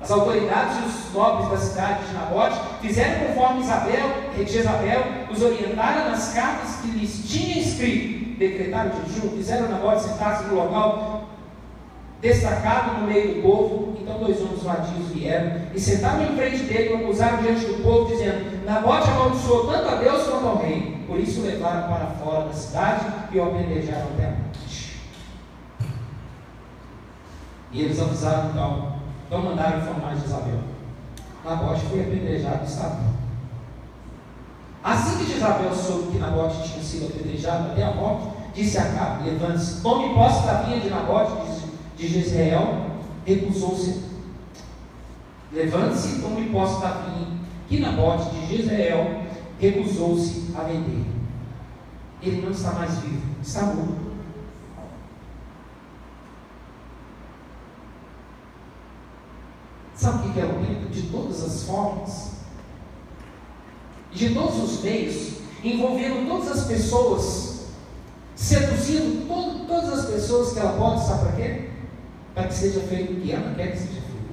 As 0.00 0.10
autoridades 0.10 0.78
e 0.78 0.86
os 0.86 1.14
nobres 1.14 1.50
da 1.50 1.56
cidade 1.56 2.06
de 2.06 2.14
Nabote 2.14 2.60
fizeram 2.80 3.26
conforme 3.26 3.62
Isabel, 3.62 4.06
rei 4.36 4.44
de 4.44 4.52
Jezabel, 4.52 5.02
os 5.30 5.42
orientaram 5.42 6.10
nas 6.10 6.32
cartas 6.32 6.76
que 6.76 6.88
lhes 6.92 7.28
tinha 7.28 7.60
escrito 7.60 8.18
decretaram 8.38 8.92
jejum, 9.04 9.30
fizeram 9.30 9.68
Nabote 9.68 10.02
sentar-se 10.02 10.44
no 10.44 10.54
local 10.54 11.24
destacado 12.20 13.00
no 13.00 13.06
meio 13.06 13.34
do 13.34 13.42
povo. 13.42 13.98
Então 14.00 14.18
dois 14.18 14.40
homens 14.40 14.62
vadios 14.62 15.08
vieram 15.08 15.60
e 15.74 15.80
sentaram 15.80 16.22
em 16.22 16.36
frente 16.36 16.62
dele 16.64 16.90
e 16.90 17.04
acusaram 17.04 17.42
diante 17.42 17.66
do 17.66 17.82
povo, 17.82 18.10
dizendo: 18.10 18.64
Nabote 18.64 19.10
amaldiçoou 19.10 19.66
tanto 19.66 19.88
a 19.88 19.94
Deus 19.96 20.22
quanto 20.22 20.46
ao 20.46 20.58
rei. 20.58 21.04
Por 21.06 21.18
isso 21.18 21.40
o 21.40 21.44
levaram 21.44 21.88
para 21.88 22.06
fora 22.22 22.44
da 22.46 22.52
cidade 22.52 23.06
e 23.32 23.38
o 23.38 23.42
apedrejaram 23.42 24.08
até 24.14 24.26
a 24.26 24.30
morte. 24.30 25.00
E 27.70 27.82
eles 27.82 28.00
avisaram 28.00 28.50
então, 28.50 28.97
então 29.28 29.42
mandaram 29.42 29.80
informar 29.80 30.16
de 30.16 30.24
Isabel. 30.24 30.58
Nabote 31.44 31.82
foi 31.82 32.00
apedrejado 32.00 32.64
e 32.66 32.74
morto. 32.74 33.18
Assim 34.82 35.18
que 35.18 35.32
Jezabel 35.32 35.74
soube 35.74 36.12
que 36.12 36.18
Nabote 36.18 36.66
tinha 36.66 36.82
sido 36.82 37.06
apedrejado 37.08 37.72
até 37.72 37.84
a 37.84 37.92
morte, 37.92 38.28
disse 38.54 38.78
a 38.78 38.84
Acabe: 38.84 39.28
Levante-se, 39.28 39.82
tome 39.82 40.14
posse 40.14 40.46
da 40.46 40.62
vinha 40.62 40.80
de 40.80 40.88
Nabote 40.88 41.32
de 41.96 42.08
Jezreel. 42.08 42.88
Recusou-se. 43.26 44.02
Levante-se 45.52 46.16
e 46.16 46.22
tome 46.22 46.48
posse 46.48 46.80
da 46.80 46.90
vinha 46.90 47.38
que 47.68 47.80
Nabote 47.80 48.30
de 48.30 48.56
Jezreel 48.56 49.24
recusou-se 49.60 50.54
a 50.56 50.62
vender. 50.62 51.04
Ele 52.22 52.40
não 52.40 52.50
está 52.50 52.72
mais 52.72 52.98
vivo, 53.00 53.22
está 53.42 53.62
morto. 53.62 54.07
Sabe 59.98 60.28
o 60.28 60.32
que 60.32 60.40
é 60.40 60.44
o 60.44 60.88
De 60.90 61.02
todas 61.10 61.42
as 61.42 61.64
formas, 61.64 62.30
de 64.12 64.32
todos 64.32 64.56
os 64.62 64.82
meios, 64.82 65.38
envolvendo 65.62 66.28
todas 66.28 66.52
as 66.52 66.66
pessoas, 66.68 67.66
seduzindo 68.36 69.26
todo, 69.26 69.66
todas 69.66 69.98
as 69.98 70.06
pessoas 70.06 70.52
que 70.52 70.60
ela 70.60 70.78
pode, 70.78 71.04
sabe 71.04 71.24
para 71.24 71.32
quê? 71.32 71.70
Para 72.32 72.46
que 72.46 72.54
seja 72.54 72.80
feito 72.80 73.14
o 73.14 73.20
que 73.20 73.32
ela 73.32 73.52
quer 73.56 73.72
que 73.72 73.78
seja 73.78 74.00
feito. 74.00 74.28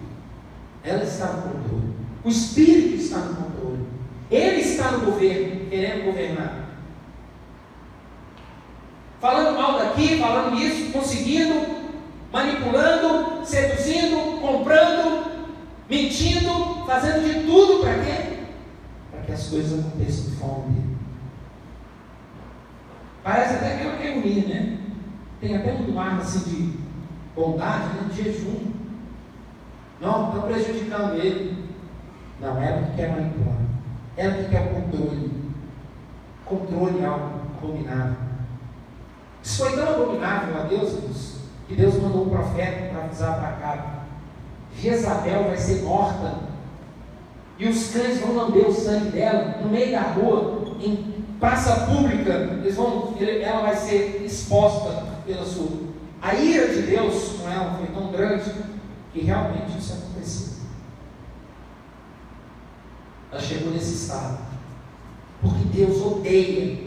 Ela 0.83 1.03
está 1.03 1.33
no 1.33 1.41
controle. 1.41 1.95
O 2.23 2.29
Espírito 2.29 3.01
está 3.01 3.17
no 3.17 3.35
controle. 3.35 3.87
Ele 4.29 4.61
está 4.61 4.91
no 4.91 5.11
governo, 5.11 5.67
querendo 5.67 6.05
governar. 6.05 6.69
Falando 9.19 9.57
mal 9.57 9.79
daqui, 9.79 10.19
falando 10.19 10.59
isso, 10.59 10.91
conseguindo, 10.91 11.65
manipulando, 12.31 13.43
seduzindo, 13.43 14.39
comprando, 14.39 15.24
mentindo, 15.89 16.85
fazendo 16.85 17.23
de 17.23 17.45
tudo 17.45 17.81
para 17.81 18.03
quê? 18.03 18.35
que 19.25 19.31
as 19.31 19.47
coisas 19.47 19.79
aconteçam 19.79 20.29
de 20.29 20.35
forma 20.37 20.65
dele. 20.67 20.97
Parece 23.23 23.55
até 23.55 23.77
que 23.77 23.83
ela 23.83 23.97
quer 23.97 24.17
unir, 24.17 24.47
né? 24.47 24.77
Tem 25.41 25.55
até 25.55 25.73
um 25.73 25.99
ar 25.99 26.19
assim 26.19 26.39
de 26.49 26.79
bondade, 27.35 27.87
né? 27.95 28.09
jejum. 28.13 28.71
Não, 29.99 30.27
estão 30.27 30.41
prejudicando 30.43 31.15
ele. 31.15 31.65
Não, 32.39 32.61
ela 32.61 32.85
que 32.87 32.95
quer 32.95 33.11
manipular. 33.11 33.57
Ela 34.15 34.43
que 34.43 34.49
quer 34.49 34.73
controle. 34.73 35.31
Controle 36.45 36.99
é 36.99 37.05
algo 37.05 37.41
abominável. 37.57 38.17
Isso 39.41 39.63
foi 39.63 39.75
tão 39.75 39.89
abominável 39.89 40.61
a 40.61 40.63
Deus, 40.65 41.39
que 41.67 41.75
Deus 41.75 41.95
mandou 42.01 42.27
um 42.27 42.29
profeta 42.29 42.89
para 42.89 43.05
avisar 43.05 43.39
para 43.39 43.51
cá. 43.53 43.94
Jezabel 44.79 45.45
vai 45.45 45.57
ser 45.57 45.83
morta. 45.83 46.39
E 47.57 47.67
os 47.67 47.91
cães 47.91 48.19
vão 48.19 48.35
lamber 48.35 48.67
o 48.67 48.73
sangue 48.73 49.11
dela 49.11 49.59
no 49.61 49.69
meio 49.69 49.91
da 49.91 50.01
rua, 50.01 50.75
em 50.81 51.23
praça 51.39 51.85
pública. 51.85 52.31
Eles 52.61 52.75
vão, 52.75 53.15
ela 53.19 53.61
vai 53.61 53.75
ser 53.75 54.21
exposta 54.25 55.05
pela 55.25 55.45
sua. 55.45 55.85
A 56.21 56.35
ira 56.35 56.67
de 56.73 56.81
Deus 56.81 57.37
com 57.39 57.49
ela 57.49 57.77
foi 57.77 57.87
tão 57.87 58.11
grande 58.11 58.51
que 59.13 59.21
realmente 59.21 59.77
isso 59.77 59.93
aconteceu. 59.93 60.53
Ela 63.31 63.41
chegou 63.41 63.71
nesse 63.71 63.93
estado. 63.93 64.39
Porque 65.41 65.65
Deus 65.65 66.01
odeia 66.01 66.77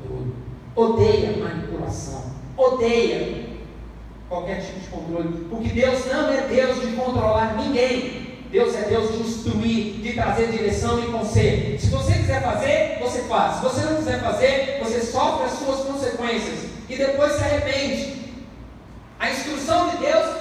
controle, 0.00 0.34
odeia 0.74 1.36
manipulação, 1.36 2.32
odeia 2.56 3.41
qualquer 4.32 4.62
tipo 4.62 4.80
de 4.80 4.86
controle. 4.86 5.46
Porque 5.50 5.68
Deus 5.68 6.06
não 6.06 6.32
é 6.32 6.40
Deus 6.48 6.80
de 6.80 6.96
controlar 6.96 7.54
ninguém. 7.56 8.22
Deus 8.50 8.74
é 8.74 8.82
Deus 8.82 9.12
de 9.12 9.20
instruir, 9.20 9.94
de 10.02 10.12
trazer 10.12 10.48
direção 10.48 11.02
e 11.02 11.06
conselho. 11.06 11.78
Se 11.78 11.86
você 11.86 12.12
quiser 12.14 12.42
fazer, 12.42 12.98
você 13.00 13.22
faz. 13.22 13.56
Se 13.56 13.62
você 13.62 13.80
não 13.86 13.96
quiser 13.96 14.20
fazer, 14.20 14.78
você 14.82 15.00
sofre 15.00 15.46
as 15.46 15.52
suas 15.52 15.80
consequências 15.80 16.70
e 16.88 16.96
depois 16.96 17.32
se 17.32 17.44
arrepende. 17.44 18.22
A 19.18 19.30
instrução 19.30 19.88
de 19.90 19.98
Deus, 19.98 20.36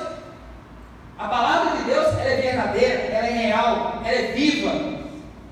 a 1.18 1.28
palavra 1.28 1.78
de 1.78 1.84
Deus, 1.84 2.08
ela 2.08 2.30
é 2.30 2.42
verdadeira, 2.42 3.00
ela 3.04 3.28
é 3.28 3.48
real, 3.48 4.02
ela 4.04 4.18
é 4.18 4.32
viva, 4.34 4.72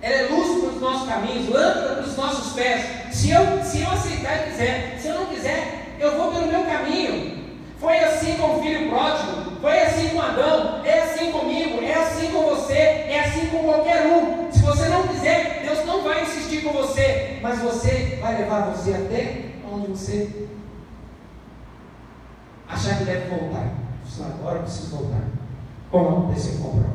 ela 0.02 0.16
é 0.16 0.28
luz 0.30 0.62
para 0.62 0.70
os 0.70 0.82
nossos 0.82 1.08
caminhos, 1.08 1.50
lâmpada 1.50 1.96
para 1.96 2.04
os 2.04 2.18
nossos 2.18 2.54
pés. 2.54 2.86
Se 3.12 3.30
eu, 3.30 3.64
se 3.64 3.82
eu 3.82 3.92
aceitar 3.92 4.36
e 4.36 4.52
quiser, 4.52 4.98
se 5.00 5.08
eu 5.08 5.16
não 5.16 5.26
quiser, 5.28 5.96
eu 6.00 6.18
vou 6.18 6.32
pelo 6.32 6.48
meu 6.48 6.64
caminho. 6.64 7.40
Foi 7.80 7.98
assim 7.98 8.34
com 8.34 8.58
o 8.58 8.62
filho 8.62 8.90
pródigo, 8.90 9.58
foi 9.62 9.80
assim 9.80 10.10
com 10.10 10.22
Adão, 10.22 10.82
é 10.84 11.00
assim 11.00 11.32
comigo, 11.32 11.82
é 11.82 11.94
assim 11.94 12.28
com 12.28 12.44
você, 12.44 12.74
é 12.74 13.22
assim 13.26 13.46
com 13.48 13.64
qualquer 13.64 14.06
um. 14.06 14.52
Se 14.52 14.60
você 14.60 14.90
não 14.90 15.08
quiser, 15.08 15.62
Deus 15.66 15.86
não 15.86 16.04
com 16.62 16.74
você, 16.74 17.40
mas 17.42 17.60
você 17.60 18.20
vai 18.22 18.38
levar 18.38 18.72
você 18.72 18.94
até 18.94 19.52
onde 19.72 19.88
você 19.88 20.48
achar 22.68 22.98
que 22.98 23.06
deve 23.06 23.30
voltar. 23.30 23.74
Agora 24.22 24.58
eu 24.58 24.64
preciso 24.64 24.98
voltar. 24.98 25.24
Como 25.92 26.10
aconteceu 26.10 26.60
com 26.60 26.70
o. 26.70 26.90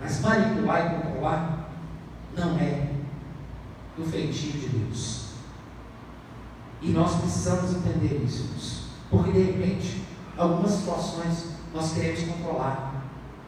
Mas 0.00 0.20
manipular 0.20 0.86
e 0.86 1.02
controlar 1.02 1.70
não 2.36 2.56
é 2.58 2.88
do 3.96 4.04
feitio 4.04 4.52
de 4.52 4.68
Deus. 4.68 5.28
E 6.80 6.90
nós 6.90 7.16
precisamos 7.16 7.74
entender 7.74 8.22
isso. 8.24 8.88
Porque 9.10 9.32
de 9.32 9.42
repente, 9.42 10.02
algumas 10.36 10.70
situações 10.70 11.52
nós 11.74 11.92
queremos 11.92 12.22
controlar. 12.22 13.04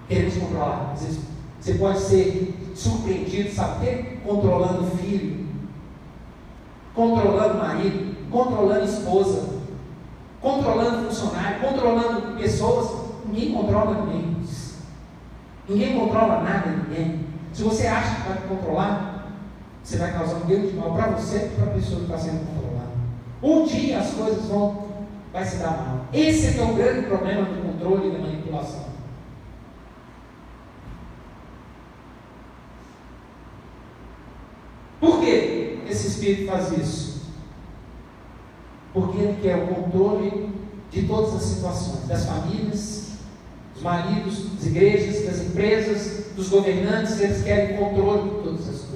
Queremos 0.09 0.37
controlar. 0.37 0.93
Às 0.93 1.03
vezes 1.03 1.21
você 1.61 1.75
pode 1.75 2.01
ser 2.01 2.60
surpreendido, 2.81 3.53
sabe 3.53 3.85
o? 3.85 4.19
Controlando 4.25 4.97
filho, 4.97 5.47
controlando 6.95 7.59
marido, 7.59 8.16
controlando 8.31 8.85
esposa, 8.85 9.61
controlando 10.40 11.09
funcionário, 11.09 11.61
controlando 11.61 12.37
pessoas. 12.37 13.11
Ninguém 13.27 13.53
controla 13.53 14.07
ninguém. 14.07 14.37
Ninguém 15.69 15.99
controla 15.99 16.40
nada 16.40 16.71
ninguém. 16.71 17.27
Se 17.53 17.62
você 17.62 17.87
acha 17.87 18.16
que 18.16 18.29
vai 18.29 18.38
controlar, 18.49 19.31
você 19.83 19.99
vai 19.99 20.12
causar 20.12 20.37
um 20.37 20.47
grande 20.47 20.73
mal 20.73 20.95
para 20.95 21.11
você 21.11 21.47
e 21.47 21.49
para 21.57 21.71
a 21.71 21.75
pessoa 21.75 22.01
que 22.01 22.07
está 22.07 22.19
sendo 22.19 22.47
controlada. 22.47 22.90
Um 23.43 23.64
dia 23.64 23.99
as 23.99 24.11
coisas 24.12 24.47
vão 24.47 24.90
vai 25.33 25.45
se 25.45 25.59
dar 25.59 25.71
mal. 25.71 26.07
Esse 26.12 26.59
é 26.59 26.62
o 26.62 26.75
grande 26.75 27.07
problema 27.07 27.43
do 27.45 27.62
controle 27.62 28.09
e 28.09 28.11
da 28.11 28.19
manipulação. 28.19 28.90
Por 35.01 35.21
que 35.21 35.85
esse 35.88 36.09
espírito 36.21 36.51
faz 36.51 36.73
isso? 36.73 37.21
Porque 38.93 39.19
ele 39.19 39.39
quer 39.41 39.57
o 39.57 39.75
controle 39.75 40.51
de 40.91 41.03
todas 41.03 41.35
as 41.35 41.43
situações, 41.43 42.07
das 42.07 42.27
famílias, 42.27 43.11
dos 43.75 43.83
maridos, 43.83 44.51
das 44.55 44.67
igrejas, 44.67 45.25
das 45.25 45.41
empresas, 45.47 46.27
dos 46.37 46.49
governantes, 46.49 47.21
eles 47.21 47.43
querem 47.43 47.77
controle 47.77 48.31
de 48.31 48.43
todas 48.43 48.69
as 48.69 48.81
coisas. 48.81 48.91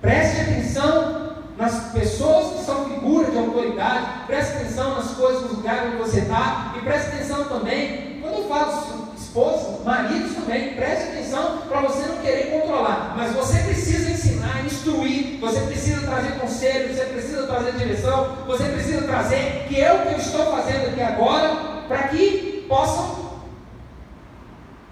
Preste 0.00 0.40
atenção 0.40 1.30
nas 1.58 1.92
pessoas 1.92 2.58
que 2.58 2.64
são 2.64 2.88
figuras 2.88 3.32
de 3.32 3.38
autoridade, 3.38 4.26
preste 4.26 4.56
atenção 4.56 4.94
nas 4.94 5.10
coisas, 5.10 5.42
nos 5.42 5.52
lugares 5.52 5.92
onde 5.92 5.96
você 5.96 6.20
está, 6.20 6.74
e 6.78 6.80
preste 6.80 7.08
atenção 7.08 7.44
também, 7.44 8.18
quando 8.22 8.36
eu 8.36 8.48
falo 8.48 8.99
esposa, 9.30 9.84
maridos 9.84 10.34
também, 10.34 10.74
preste 10.74 11.10
atenção 11.10 11.58
para 11.68 11.82
você 11.82 12.04
não 12.08 12.16
querer 12.16 12.50
controlar, 12.50 13.14
mas 13.16 13.32
você 13.32 13.60
precisa 13.60 14.10
ensinar, 14.10 14.64
instruir, 14.66 15.38
você 15.38 15.60
precisa 15.60 16.00
trazer 16.00 16.32
conselho, 16.32 16.92
você 16.92 17.04
precisa 17.04 17.46
trazer 17.46 17.72
direção, 17.74 18.36
você 18.44 18.64
precisa 18.64 19.02
trazer 19.02 19.66
que 19.68 19.80
é 19.80 19.92
o 19.94 20.02
que 20.02 20.14
eu 20.14 20.18
estou 20.18 20.46
fazendo 20.46 20.88
aqui 20.88 21.00
agora, 21.00 21.84
para 21.86 22.08
que 22.08 22.66
possam 22.68 23.40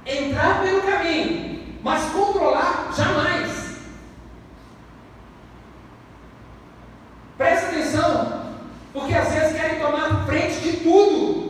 entrar 0.07 0.63
pelo 0.63 0.83
caminho, 0.83 1.77
mas 1.83 2.05
controlar 2.13 2.93
jamais. 2.97 3.51
Presta 7.37 7.67
atenção, 7.67 8.43
porque 8.93 9.15
às 9.15 9.33
vezes 9.33 9.61
querem 9.61 9.81
tomar 9.81 10.27
frente 10.27 10.61
de 10.61 10.73
tudo. 10.79 11.49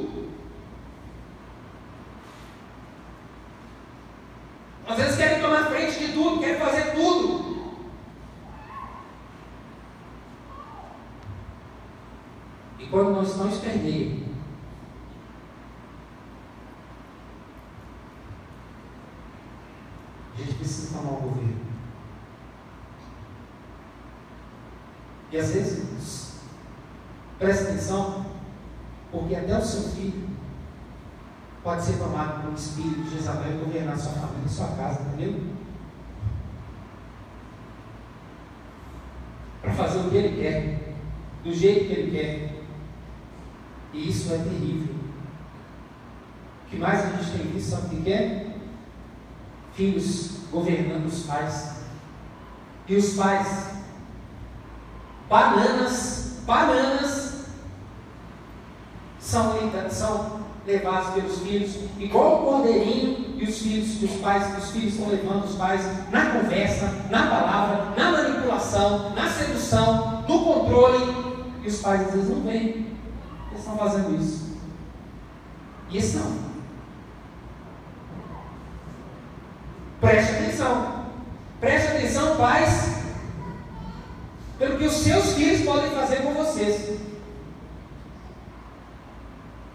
Às 4.89 4.97
vezes 4.97 5.17
querem 5.17 5.41
tomar 5.43 5.67
frente 5.67 5.98
tudo, 6.13 6.41
querem 6.41 6.59
fazer 6.59 6.95
tudo. 6.95 7.49
E 12.79 12.87
quando 12.87 13.11
nós 13.11 13.37
não 13.37 13.49
esperneia, 13.49 14.29
a 20.35 20.39
gente 20.39 20.55
precisa 20.55 20.97
tomar 20.97 21.13
o 21.13 21.23
governo. 21.23 21.59
E 25.31 25.37
às 25.37 25.53
vezes, 25.53 26.41
presta 27.39 27.65
atenção, 27.65 28.27
porque 29.11 29.35
até 29.35 29.59
o 29.59 29.63
seu 29.63 29.91
filho 29.91 30.29
pode 31.63 31.83
ser 31.83 31.99
tomado 31.99 32.49
um 32.49 32.55
espírito 32.55 33.03
de 33.03 33.11
Jezabel 33.11 33.57
e 33.57 33.65
governar 33.65 33.99
sua 33.99 34.13
família 34.13 34.47
e 34.47 34.49
sua 34.49 34.69
casa, 34.69 35.03
entendeu? 35.03 35.58
Fazer 39.79 40.01
o 40.01 40.11
que 40.11 40.17
ele 40.17 40.43
quer, 40.43 40.95
do 41.45 41.55
jeito 41.55 41.87
que 41.87 41.93
ele 41.93 42.11
quer. 42.11 42.59
E 43.95 44.09
isso 44.09 44.35
é 44.35 44.39
terrível. 44.39 44.95
O 46.67 46.71
que 46.71 46.77
mais 46.77 47.01
a 47.01 47.17
gente 47.17 47.31
tem 47.31 47.53
visto, 47.53 47.71
sabe 47.71 47.97
o 47.97 48.03
que 48.03 48.13
é? 48.13 48.57
Filhos 49.73 50.41
governando 50.51 51.07
os 51.07 51.23
pais. 51.23 51.79
E 52.89 52.97
os 52.97 53.15
pais 53.15 53.69
bananas, 55.29 56.41
bananas 56.45 57.45
são, 59.21 59.55
são 59.91 60.41
levados 60.67 61.15
pelos 61.15 61.39
filhos, 61.39 61.79
igual 61.99 62.43
o 62.43 62.45
cordeirinho 62.47 63.28
e 63.39 63.45
os 63.45 63.59
filhos, 63.59 64.03
os 64.03 64.21
pais, 64.21 64.59
os 64.59 64.71
filhos 64.73 64.95
estão 64.95 65.09
levando 65.09 65.45
os 65.45 65.55
pais 65.55 65.81
na 66.11 66.27
conversa, 66.27 66.93
na 67.09 67.27
palavra, 67.29 67.95
na 67.97 68.11
manipulação, 68.11 69.15
na 69.15 69.29
sedução, 69.31 70.25
no 70.29 70.45
controle, 70.45 71.39
e 71.63 71.69
os 71.69 71.81
pais 71.81 72.09
às 72.09 72.15
vezes 72.15 72.31
não 72.31 72.43
veem, 72.43 72.69
eles 73.51 73.61
estão 73.61 73.79
fazendo 73.79 74.21
isso. 74.21 74.59
E 75.89 75.99
esse 75.99 76.17
não. 76.17 76.49
Preste 80.01 80.33
atenção. 80.33 81.07
Preste 81.61 81.89
atenção, 81.89 82.37
pais, 82.37 83.05
pelo 84.59 84.79
que 84.79 84.85
os 84.85 84.95
seus 84.95 85.35
filhos 85.35 85.63
podem 85.63 85.91
fazer 85.91 86.23
com 86.23 86.35
vocês. 86.35 86.99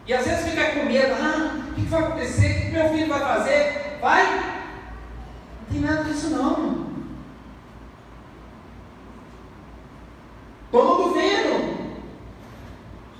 E 0.06 0.13
às 0.13 0.26
vezes 0.26 0.49
fica 0.49 0.71
com 0.71 0.86
medo, 0.86 1.13
ah, 1.13 1.53
vai 1.93 2.03
acontecer? 2.03 2.58
O 2.58 2.62
que 2.62 2.71
meu 2.71 2.89
filho 2.89 3.08
vai 3.08 3.19
fazer? 3.19 3.97
Vai? 4.01 4.25
Não 4.36 5.65
tem 5.71 5.82
nada 5.82 6.03
disso 6.03 6.29
não. 6.32 6.88
Estou 10.65 10.86
no 10.86 11.03
governo. 11.03 11.97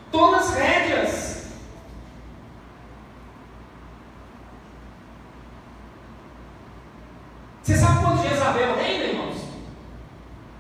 Estou 0.06 0.32
nas 0.32 0.54
rédeas. 0.56 1.34
Você 7.62 7.78
sabe 7.78 8.04
quando 8.04 8.22
Jezabel 8.22 8.76
reina, 8.76 9.04
irmãos? 9.06 9.38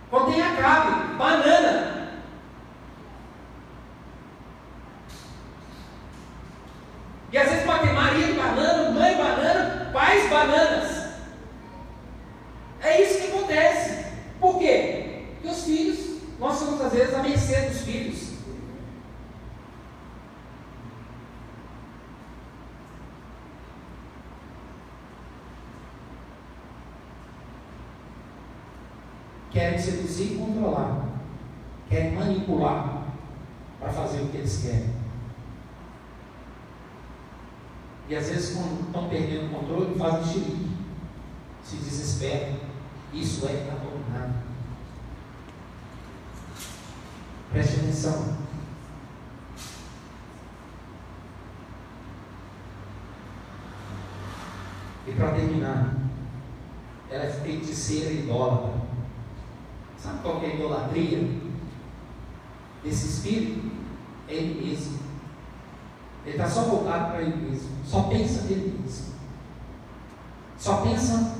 Quando 0.09 0.31
tem 0.31 0.41
Acabe, 0.41 1.17
banana. 1.17 1.93
E 7.33 7.37
às 7.37 7.49
vezes 7.49 7.65
pode 7.65 7.87
ter 7.87 7.93
marido 7.93 8.35
banana, 8.35 8.91
mãe 8.91 9.17
banana, 9.17 9.89
pais 9.91 10.29
bananas. 10.29 11.07
É 12.79 13.01
isso 13.01 13.21
que 13.21 13.27
acontece. 13.35 14.05
Por 14.39 14.59
quê? 14.59 15.25
Porque 15.33 15.47
os 15.47 15.63
filhos, 15.65 16.21
nós 16.39 16.55
somos 16.55 16.79
às 16.79 16.93
vezes 16.93 17.13
a 17.15 17.23
mercê 17.23 17.61
dos 17.61 17.81
filhos. 17.81 18.33
querem 29.53 29.72
seduzir 29.83 30.33
e 30.33 30.37
controlar, 30.37 31.07
querem 31.89 32.13
manipular 32.13 33.03
para 33.79 33.91
fazer 33.91 34.21
o 34.21 34.27
que 34.29 34.37
eles 34.37 34.61
querem. 34.61 34.93
E 38.07 38.15
às 38.15 38.29
vezes, 38.29 38.55
quando 38.55 38.85
estão 38.85 39.09
perdendo 39.09 39.47
o 39.47 39.59
controle, 39.59 39.97
fazem 39.97 40.33
xerique, 40.33 40.69
se 41.63 41.75
desesperam. 41.77 42.55
Isso 43.13 43.45
é 43.45 43.69
abominável. 43.71 44.41
Preste 47.51 47.75
atenção. 47.75 48.37
E 55.07 55.11
para 55.11 55.31
terminar, 55.31 55.95
ela 57.09 57.23
é 57.25 57.29
feiticeira 57.29 58.09
e 58.09 58.23
idólatra. 58.23 58.81
Sabe 59.97 60.19
qual 60.21 60.41
é 60.43 60.47
a 60.47 60.55
idolatria 60.55 61.43
desse 62.83 63.07
espírito? 63.07 63.71
É 64.27 64.33
ele 64.33 64.67
mesmo. 64.67 64.99
Ele 66.25 66.35
está 66.35 66.49
só 66.49 66.63
voltado 66.63 67.11
para 67.11 67.21
ele 67.21 67.49
mesmo. 67.49 67.69
Só 67.85 68.03
pensa 68.03 68.43
nele 68.43 68.79
mesmo. 68.81 69.13
Só 70.57 70.77
pensa 70.77 71.35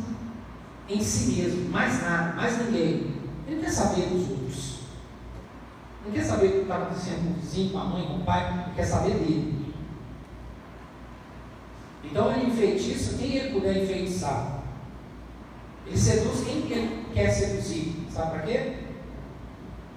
em 0.90 1.02
si 1.02 1.32
mesmo. 1.32 1.70
Mais 1.70 2.02
nada, 2.02 2.34
mais 2.34 2.58
ninguém. 2.66 3.14
Ele 3.48 3.62
quer 3.62 3.72
saber 3.72 4.08
dos 4.08 4.30
outros. 4.30 4.80
Não 6.06 6.12
quer 6.12 6.24
saber 6.24 6.48
o 6.48 6.52
que 6.52 6.58
está 6.60 6.76
acontecendo 6.76 7.24
com 7.26 7.32
o 7.32 7.42
vizinho, 7.42 7.72
com 7.72 7.80
a 7.80 7.86
mãe, 7.86 8.06
com 8.06 8.16
o 8.16 8.24
pai. 8.24 8.66
Ele 8.66 8.76
quer 8.76 8.86
saber 8.86 9.14
dele. 9.14 9.74
Então 12.04 12.32
ele 12.34 12.52
enfeitiça 12.52 13.18
quem 13.18 13.36
ele 13.36 13.54
puder 13.54 13.84
enfeitiçar. 13.84 14.64
Ele 15.88 15.98
seduz 15.98 16.44
quem 16.44 16.70
ele 16.70 17.06
quer 17.14 17.30
seduzir. 17.30 18.06
Sabe 18.12 18.32
para 18.32 18.42
quê? 18.42 18.83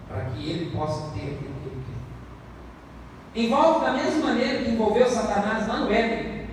Para 0.08 0.24
que 0.26 0.50
ele 0.50 0.70
possa 0.76 1.10
ter 1.10 1.22
aquilo 1.22 1.54
que 1.62 1.68
ele 1.68 1.84
quer. 3.34 3.40
Envolve 3.42 3.84
da 3.84 3.92
mesma 3.92 4.28
maneira 4.28 4.62
que 4.62 4.70
envolveu 4.70 5.08
Satanás 5.08 5.66
lá 5.66 5.80
no 5.80 5.92
Éden. 5.92 6.46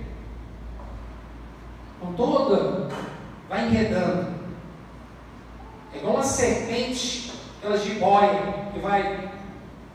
Com 2.00 2.12
toda, 2.14 2.88
vai 3.48 3.66
enredando. 3.66 4.34
É 5.94 5.98
igual 5.98 6.14
uma 6.14 6.24
serpente, 6.24 7.32
aquela 7.58 7.78
jiboia, 7.78 8.54
que 8.72 8.80
vai 8.80 9.30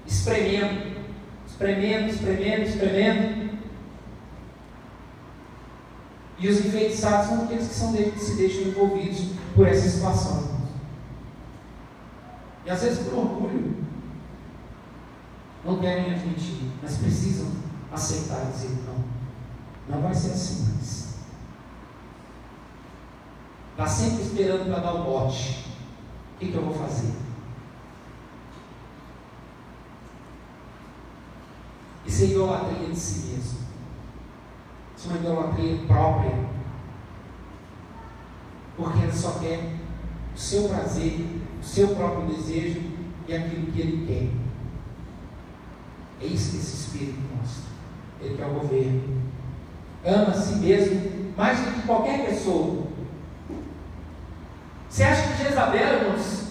espremendo, 0.08 0.98
espremendo, 1.46 2.10
espremendo, 2.10 2.62
espremendo. 2.64 3.50
E 6.40 6.48
os 6.48 6.66
enfeitiçados 6.66 7.28
são 7.28 7.44
aqueles 7.44 7.68
que, 7.68 7.74
são, 7.74 7.94
que 7.94 8.20
se 8.20 8.38
deixam 8.38 8.62
envolvidos 8.70 9.34
por 9.54 9.68
essa 9.68 9.90
situação. 9.90 10.59
E 12.70 12.72
às 12.72 12.84
vezes 12.84 13.00
por 13.00 13.18
orgulho 13.18 13.84
não 15.66 15.80
querem 15.80 16.14
admitir, 16.14 16.72
mas 16.84 16.98
precisam 16.98 17.48
aceitar 17.92 18.46
e 18.46 18.52
dizer 18.52 18.78
não. 18.86 19.04
Não 19.90 20.04
vai 20.04 20.14
ser 20.14 20.34
assim 20.34 20.72
mais. 20.72 21.16
Está 23.72 23.88
sempre 23.88 24.22
esperando 24.22 24.72
para 24.72 24.84
dar 24.84 24.94
o 24.94 25.04
bote. 25.04 25.66
O 26.36 26.38
que, 26.38 26.52
que 26.52 26.54
eu 26.56 26.64
vou 26.64 26.76
fazer? 26.76 27.12
Isso 32.06 32.22
é 32.22 32.26
idolatria 32.28 32.88
de 32.88 32.96
si 32.96 33.32
mesmo. 33.32 33.60
Isso 34.96 35.08
é 35.08 35.12
uma 35.12 35.18
idolatria 35.18 35.88
própria. 35.88 36.50
Porque 38.78 39.00
ele 39.00 39.12
só 39.12 39.40
quer 39.40 39.76
o 40.36 40.38
seu 40.38 40.70
prazer 40.70 41.40
o 41.60 41.64
seu 41.64 41.90
próprio 41.90 42.28
desejo 42.28 42.82
e 43.28 43.36
aquilo 43.36 43.72
que 43.72 43.82
ele 43.82 44.08
quer. 44.08 46.26
É 46.26 46.28
isso 46.28 46.52
que 46.52 46.58
esse 46.58 46.76
Espírito 46.76 47.20
mostra. 47.36 47.64
Ele 48.22 48.36
quer 48.36 48.46
o 48.46 48.54
governo. 48.54 49.20
Ama 50.06 50.30
a 50.30 50.34
si 50.34 50.56
mesmo 50.56 51.34
mais 51.38 51.60
do 51.60 51.72
que 51.72 51.88
qualquer 51.88 52.26
pessoa. 52.26 52.88
Você 54.90 55.04
acha 55.04 55.34
que 55.34 55.44
Jezabel, 55.44 56.02
irmãos, 56.02 56.48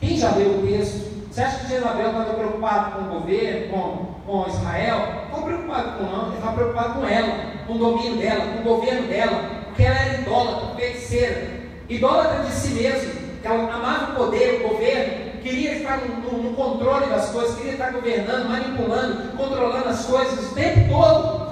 quem 0.00 0.16
já 0.16 0.34
leu 0.34 0.58
o 0.58 0.66
texto, 0.66 1.28
você 1.30 1.42
acha 1.42 1.60
que 1.60 1.68
Jezabel 1.68 2.08
estava 2.08 2.34
preocupado 2.34 2.92
com 2.92 3.04
o 3.04 3.20
governo, 3.20 3.70
com, 3.70 4.06
com 4.26 4.50
Israel? 4.50 5.28
Não 5.30 5.42
preocupado 5.42 5.98
com 5.98 6.04
não, 6.04 6.26
ele 6.26 6.34
estava 6.34 6.56
preocupado 6.56 6.94
com 6.94 7.06
ela, 7.06 7.52
com 7.66 7.74
o 7.74 7.78
domínio 7.78 8.16
dela, 8.16 8.52
com 8.52 8.60
o 8.60 8.76
governo 8.76 9.06
dela, 9.06 9.50
porque 9.66 9.84
ela 9.84 9.96
era 9.96 10.20
idólatra, 10.20 10.74
feiticeira, 10.74 11.60
idólatra 11.88 12.44
de 12.44 12.52
si 12.52 12.74
mesma 12.74 13.17
que 13.40 13.46
ela 13.46 13.72
amava 13.72 14.12
o 14.12 14.16
poder, 14.16 14.64
o 14.64 14.68
governo, 14.68 15.40
queria 15.40 15.74
estar 15.76 15.98
no, 15.98 16.42
no, 16.42 16.54
controle 16.54 17.06
das 17.06 17.30
coisas, 17.30 17.56
queria 17.56 17.72
estar 17.72 17.92
governando, 17.92 18.48
manipulando, 18.48 19.36
controlando 19.36 19.88
as 19.88 20.04
coisas 20.04 20.50
o 20.50 20.54
tempo 20.54 20.92
todo. 20.92 21.48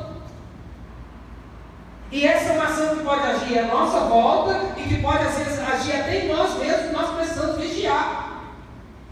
E 2.10 2.26
essa 2.26 2.52
é 2.52 2.52
uma 2.52 2.64
ação 2.64 2.96
que 2.96 3.02
pode 3.02 3.22
agir 3.22 3.58
à 3.58 3.66
nossa 3.66 4.00
volta 4.00 4.60
e 4.76 4.82
que 4.82 5.02
pode 5.02 5.24
às 5.24 5.38
vezes 5.38 5.58
agir 5.58 6.00
até 6.00 6.24
em 6.24 6.28
nós 6.28 6.56
mesmos, 6.58 6.92
nós 6.92 7.16
precisamos 7.16 7.56
vigiar. 7.56 8.42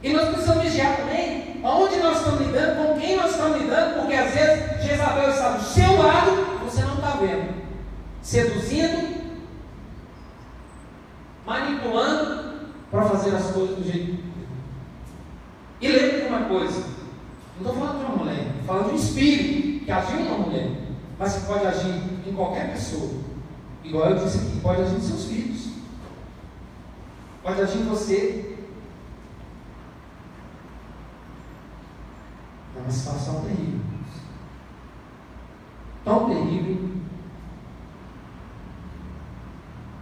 E 0.03 0.13
nós 0.13 0.29
precisamos 0.29 0.63
vigiar 0.63 0.97
também 0.97 1.61
onde 1.65 1.97
nós 1.97 2.19
estamos 2.19 2.41
lidando, 2.41 2.77
com 2.77 3.01
quem 3.01 3.17
nós 3.17 3.31
estamos 3.31 3.59
lidando, 3.59 4.01
porque 4.01 4.15
às 4.15 4.31
vezes 4.33 4.85
Jezabel 4.85 5.31
está 5.31 5.49
do 5.53 5.63
seu 5.63 5.97
lado, 5.97 6.31
você 6.63 6.83
não 6.83 6.95
está 6.95 7.11
vendo. 7.13 7.55
Seduzindo, 8.21 9.25
manipulando, 11.47 12.54
para 12.95 13.09
fazer 13.09 13.35
as 13.35 13.51
coisas 13.51 13.77
do 13.77 13.83
jeito. 13.83 14.23
E 15.81 15.89
lembre 15.89 16.21
de 16.21 16.27
uma 16.29 16.45
coisa: 16.45 16.87
não 17.61 17.73
estou 17.73 17.75
falando 17.75 17.99
de 17.99 18.05
uma 18.05 18.17
mulher, 18.17 18.47
estou 18.47 18.65
falando 18.67 18.87
de 18.87 18.93
um 18.93 18.97
espírito 18.97 19.85
que 19.85 19.91
agiu 19.91 20.21
numa 20.21 20.39
mulher, 20.39 20.71
mas 21.19 21.35
que 21.35 21.47
pode 21.47 21.67
agir 21.67 22.03
em 22.25 22.33
qualquer 22.33 22.71
pessoa. 22.71 23.11
Igual 23.83 24.11
eu 24.11 24.25
disse 24.25 24.39
aqui, 24.39 24.61
pode 24.61 24.83
agir 24.83 24.95
em 24.95 25.01
seus 25.01 25.25
filhos, 25.25 25.71
pode 27.43 27.61
agir 27.61 27.79
em 27.79 27.89
você. 27.89 28.57
É 32.77 32.81
uma 32.81 32.91
situação 32.91 33.41
terrível. 33.43 33.81
Tão 36.05 36.29
terrível 36.29 36.91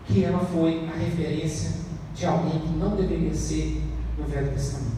que 0.06 0.24
ela 0.24 0.40
foi 0.40 0.88
a 0.88 0.98
referência 0.98 1.82
de 2.14 2.26
alguém 2.26 2.60
que 2.60 2.68
não 2.68 2.96
deveria 2.96 3.34
ser 3.34 3.82
no 4.18 4.24
Velho 4.24 4.52
Testamento. 4.52 4.92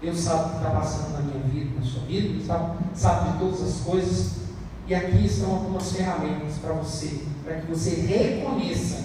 Deus 0.00 0.18
sabe 0.18 0.44
o 0.44 0.50
que 0.50 0.56
está 0.58 0.70
passando 0.70 1.12
na 1.14 1.20
minha 1.20 1.44
vida, 1.44 1.80
na 1.80 1.84
sua 1.84 2.02
vida, 2.02 2.44
sabe, 2.44 2.78
sabe 2.94 3.32
de 3.32 3.38
todas 3.38 3.62
as 3.62 3.80
coisas. 3.80 4.38
E 4.86 4.94
aqui 4.94 5.26
estão 5.26 5.50
algumas 5.50 5.92
ferramentas 5.92 6.58
para 6.58 6.72
você, 6.74 7.24
para 7.44 7.56
que 7.56 7.66
você 7.66 7.90
reconheça 7.90 9.04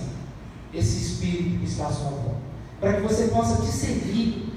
esse 0.74 0.98
espírito 0.98 1.60
que 1.60 1.66
está 1.66 1.88
à 1.88 1.92
sua 1.92 2.10
volta, 2.10 2.38
para 2.80 2.94
que 2.94 3.02
você 3.02 3.28
possa 3.28 3.62
discernir 3.62 4.54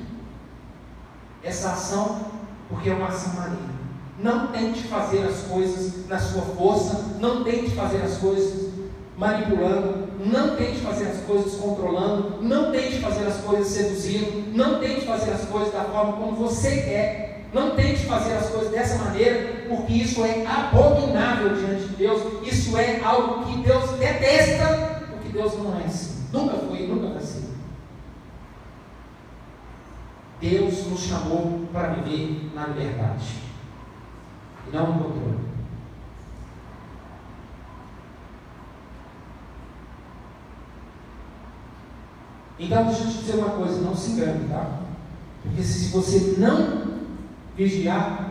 essa 1.43 1.72
ação, 1.72 2.26
porque 2.68 2.91
é 2.91 2.95
uma 2.95 3.09
ação 3.09 3.34
maligna. 3.34 3.76
Não 4.18 4.49
tente 4.49 4.84
fazer 4.84 5.24
as 5.24 5.43
coisas 5.43 6.07
na 6.07 6.18
sua 6.18 6.43
força, 6.43 7.16
não 7.20 7.45
tente 7.45 7.70
fazer 7.70 8.03
as 8.03 8.18
coisas 8.18 8.72
manipulando, 9.16 10.06
não 10.19 10.57
tente 10.57 10.79
fazer 10.79 11.09
as 11.09 11.21
coisas 11.25 11.55
controlando, 11.55 12.43
não 12.43 12.73
tente 12.73 12.99
fazer 12.99 13.27
as 13.27 13.37
coisas 13.39 13.69
seduzindo, 13.69 14.55
não 14.57 14.79
tente 14.79 15.03
fazer 15.03 15.31
as 15.33 15.45
coisas 15.45 15.73
da 15.73 15.85
forma 15.85 16.14
como 16.14 16.37
você 16.37 16.83
quer, 16.83 17.47
não 17.53 17.77
tente 17.77 18.07
fazer 18.07 18.35
as 18.35 18.49
coisas 18.49 18.71
dessa 18.71 19.03
maneira, 19.05 19.64
porque 19.69 19.93
isso 19.93 20.25
é 20.25 20.47
abominável 20.47 21.55
diante 21.57 21.89
de 21.89 21.97
Deus, 21.97 22.23
isso 22.43 22.77
é 22.77 23.01
algo 23.03 23.45
que 23.45 23.59
Deus 23.59 23.91
detesta, 23.93 25.03
porque 25.11 25.29
Deus 25.29 25.57
não 25.59 25.79
é 25.81 25.85
assim, 25.85 26.27
nunca 26.33 26.57
foi 26.57 26.83
e 26.83 26.87
nunca 26.87 27.09
vai 27.09 27.23
ser. 27.23 27.47
Deus 30.41 30.87
nos 30.87 31.01
chamou 31.01 31.67
para 31.73 31.89
viver 31.95 32.51
na 32.55 32.67
liberdade 32.67 33.27
e 34.69 34.77
não 34.77 34.93
no 34.93 35.05
controle. 35.05 35.46
Então, 42.59 42.87
deixa 42.87 43.05
eu 43.05 43.11
te 43.11 43.19
dizer 43.19 43.39
uma 43.39 43.51
coisa: 43.51 43.81
não 43.81 43.95
se 43.95 44.13
engane, 44.13 44.49
tá? 44.49 44.81
Porque 45.43 45.63
se 45.63 45.91
você 45.91 46.37
não 46.39 46.97
vigiar, 47.57 48.31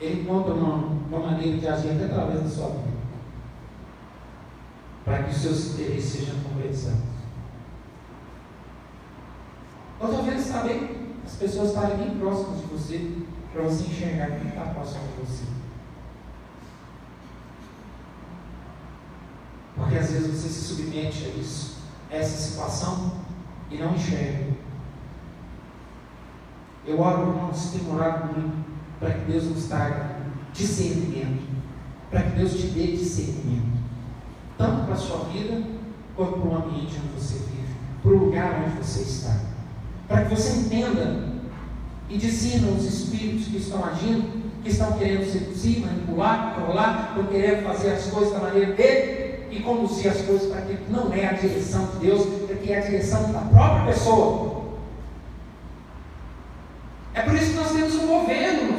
ele 0.00 0.22
encontra 0.22 0.54
uma, 0.54 0.76
uma 0.76 1.30
maneira 1.30 1.58
de 1.58 1.68
agir 1.68 1.90
até 1.90 2.04
através 2.04 2.42
da 2.42 2.48
sua 2.48 2.68
vida 2.68 2.98
para 5.08 5.22
que 5.22 5.30
os 5.30 5.36
seus 5.38 5.72
interesses 5.72 6.12
sejam 6.12 6.34
concretizados. 6.40 7.00
Outra 9.98 10.22
vez 10.22 10.52
bem, 10.64 11.14
as 11.24 11.32
pessoas 11.32 11.68
estarem 11.70 11.96
bem 11.96 12.18
próximas 12.18 12.60
de 12.60 12.66
você, 12.66 13.16
para 13.52 13.62
você 13.62 13.84
enxergar 13.84 14.38
quem 14.38 14.48
está 14.48 14.62
próximo 14.66 15.00
de 15.08 15.26
você. 15.26 15.44
Porque 19.74 19.96
às 20.08 20.14
vezes 20.14 20.40
você 20.40 20.48
se 20.48 20.64
submete 20.64 21.24
a 21.26 21.40
isso, 21.40 21.76
a 22.10 22.16
essa 22.16 22.36
situação, 22.38 23.12
e 23.70 23.76
não 23.76 23.94
enxerga. 23.94 24.46
Eu 26.86 27.00
oro, 27.00 27.28
irmãos, 27.28 27.70
tenho 27.72 27.94
orado 27.94 28.32
muito 28.32 28.64
para 28.98 29.10
que 29.10 29.30
Deus 29.30 29.44
nos 29.44 29.64
traga 29.64 30.16
discernimento, 30.54 31.46
para 32.10 32.22
que 32.22 32.38
Deus 32.38 32.52
te 32.52 32.68
dê 32.68 32.86
discernimento, 32.96 33.78
tanto 34.56 34.84
para 34.84 34.94
a 34.94 34.96
sua 34.96 35.24
vida, 35.26 35.62
quanto 36.16 36.40
para 36.40 36.48
o 36.48 36.56
ambiente 36.56 36.98
onde 37.04 37.22
você 37.22 37.34
vive, 37.34 37.74
para 38.02 38.10
o 38.10 38.16
lugar 38.16 38.64
onde 38.64 38.78
você 38.78 39.02
está, 39.02 39.40
para 40.08 40.24
que 40.24 40.34
você 40.34 40.60
entenda 40.60 41.28
e 42.08 42.16
discina 42.16 42.68
os 42.70 42.84
espíritos 42.84 43.48
que 43.48 43.58
estão 43.58 43.84
agindo, 43.84 44.48
que 44.62 44.70
estão 44.70 44.92
querendo 44.94 45.30
seduzir, 45.30 45.80
manipular, 45.80 46.54
controlar, 46.54 47.08
estão 47.10 47.26
querendo 47.26 47.64
fazer 47.64 47.90
as 47.90 48.06
coisas 48.06 48.32
da 48.32 48.40
maneira 48.40 48.72
dele 48.72 49.17
e 49.50 49.60
conduzir 49.60 50.10
as 50.10 50.20
coisas 50.22 50.50
para 50.50 50.62
que 50.62 50.76
não 50.90 51.12
é 51.12 51.26
a 51.26 51.32
direção 51.32 51.86
de 51.86 52.06
Deus, 52.06 52.26
porque 52.46 52.72
é 52.72 52.78
a 52.78 52.82
direção 52.82 53.32
da 53.32 53.40
própria 53.40 53.86
pessoa. 53.86 54.64
É 57.14 57.22
por 57.22 57.34
isso 57.34 57.50
que 57.50 57.56
nós 57.56 57.72
temos 57.72 57.94
um 57.96 58.06
governo. 58.06 58.78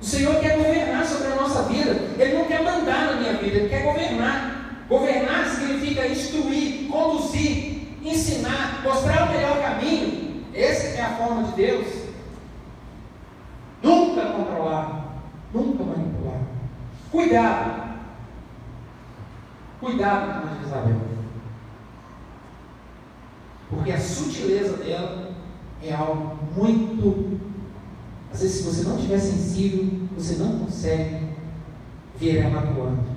O 0.00 0.04
Senhor 0.04 0.40
quer 0.40 0.56
governar 0.56 1.04
sobre 1.04 1.28
a 1.28 1.34
nossa 1.36 1.62
vida. 1.64 1.92
Ele 2.18 2.38
não 2.38 2.44
quer 2.44 2.62
mandar 2.62 3.06
na 3.06 3.20
minha 3.20 3.34
vida, 3.34 3.56
Ele 3.56 3.68
quer 3.68 3.82
governar. 3.82 4.84
Governar 4.88 5.46
significa 5.46 6.06
instruir, 6.06 6.88
conduzir, 6.88 7.88
ensinar, 8.04 8.82
mostrar 8.84 9.28
o 9.28 9.32
melhor 9.32 9.60
caminho. 9.60 10.44
Essa 10.54 10.98
é 10.98 11.02
a 11.02 11.16
forma 11.16 11.42
de 11.44 11.52
Deus. 11.52 11.86
Nunca 13.82 14.26
controlar, 14.26 15.16
nunca 15.52 15.84
manipular. 15.84 16.40
Cuidado. 17.10 17.85
Cuidado 19.80 20.42
com 20.42 20.48
a 20.48 20.62
Isabel. 20.62 21.00
Porque 23.68 23.92
a 23.92 24.00
sutileza 24.00 24.76
dela 24.78 25.32
é 25.82 25.92
algo 25.92 26.38
muito. 26.56 27.40
Às 28.32 28.40
vezes, 28.40 28.58
se 28.58 28.62
você 28.64 28.88
não 28.88 28.96
estiver 28.96 29.18
sensível, 29.18 30.08
você 30.16 30.36
não 30.36 30.60
consegue 30.60 31.30
ver 32.18 32.38
ela 32.38 32.60
atuando. 32.60 33.16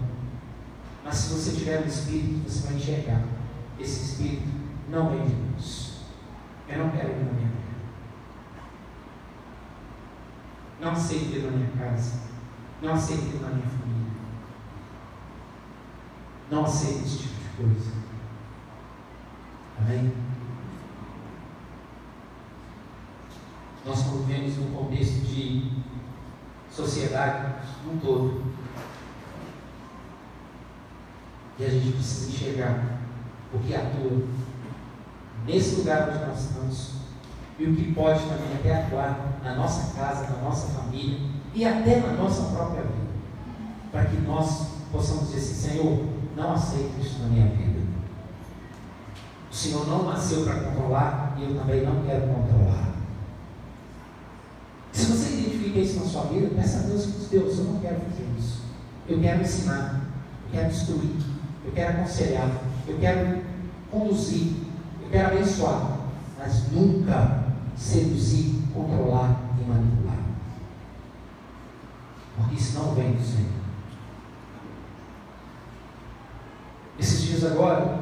Mas 1.04 1.16
se 1.16 1.34
você 1.34 1.58
tiver 1.58 1.82
um 1.82 1.88
espírito, 1.88 2.50
você 2.50 2.68
vai 2.68 2.78
enxergar. 2.78 3.24
Esse 3.80 4.04
espírito 4.04 4.48
não 4.90 5.14
é 5.14 5.18
de 5.18 5.34
Deus. 5.34 6.00
Eu 6.68 6.80
não 6.80 6.90
quero 6.90 7.10
ir 7.10 7.26
na 7.26 7.32
minha 7.32 7.48
vida. 7.48 7.60
Não 10.82 10.92
aceito 10.92 11.36
ir 11.36 11.44
na 11.44 11.52
minha 11.52 11.72
casa. 11.78 12.20
Não 12.82 12.94
aceito 12.94 13.36
ir 13.36 13.42
na 13.42 13.50
minha 13.50 13.68
família. 13.68 13.99
Não 16.50 16.66
aceito 16.66 17.06
esse 17.06 17.18
tipo 17.20 17.36
de 17.36 17.50
coisa. 17.58 17.92
Amém? 19.80 20.14
Nós 23.86 24.04
convivemos 24.04 24.58
num 24.58 24.72
contexto 24.72 25.22
de 25.22 25.72
sociedade 26.72 27.54
um 27.88 27.98
todo. 27.98 28.44
E 31.58 31.66
a 31.66 31.70
gente 31.70 31.92
precisa 31.94 32.30
enxergar 32.30 33.00
o 33.54 33.60
que 33.60 33.76
atua 33.76 34.24
nesse 35.46 35.76
lugar 35.76 36.10
onde 36.10 36.26
nós 36.26 36.40
estamos 36.40 36.94
e 37.58 37.66
o 37.66 37.76
que 37.76 37.94
pode 37.94 38.22
também 38.22 38.54
até 38.56 38.84
atuar 38.84 39.40
na 39.44 39.56
nossa 39.56 39.94
casa, 39.94 40.30
na 40.30 40.44
nossa 40.44 40.68
família 40.68 41.20
e 41.54 41.66
até 41.66 42.00
na 42.00 42.14
nossa 42.14 42.56
própria 42.56 42.84
vida. 42.84 43.10
Para 43.92 44.06
que 44.06 44.18
nós 44.18 44.68
possamos 44.92 45.30
dizer 45.30 45.38
assim, 45.38 45.70
Senhor, 45.70 46.19
não 46.40 46.54
aceito 46.54 47.00
isso 47.02 47.20
na 47.20 47.28
minha 47.28 47.48
vida. 47.48 47.80
O 49.52 49.54
Senhor 49.54 49.88
não 49.88 50.04
nasceu 50.06 50.44
para 50.44 50.60
controlar 50.62 51.36
e 51.38 51.44
eu 51.44 51.56
também 51.56 51.84
não 51.84 52.04
quero 52.04 52.28
controlar. 52.28 52.94
Se 54.92 55.06
você 55.06 55.34
identifica 55.34 55.80
isso 55.80 56.00
na 56.00 56.06
sua 56.06 56.24
vida, 56.24 56.50
peça 56.56 56.80
a 56.80 56.82
Deus, 56.84 57.06
Deus, 57.30 57.58
eu 57.58 57.66
não 57.66 57.80
quero 57.80 57.96
fazer 58.02 58.28
isso. 58.38 58.62
Eu 59.08 59.20
quero 59.20 59.42
ensinar, 59.42 60.02
eu 60.46 60.52
quero 60.52 60.72
instruir, 60.72 61.16
eu 61.66 61.72
quero 61.74 61.98
aconselhar, 61.98 62.52
eu 62.88 62.98
quero 63.00 63.42
conduzir, 63.92 64.54
eu 65.04 65.10
quero 65.10 65.36
abençoar, 65.36 66.00
mas 66.38 66.72
nunca 66.72 67.44
seduzir, 67.76 68.62
controlar 68.74 69.40
e 69.60 69.68
manipular. 69.68 70.20
Porque 72.36 72.56
isso 72.56 72.80
não 72.80 72.94
vem 72.94 73.14
do 73.14 73.24
Senhor. 73.24 73.59
Dias 77.40 77.54
agora, 77.54 78.00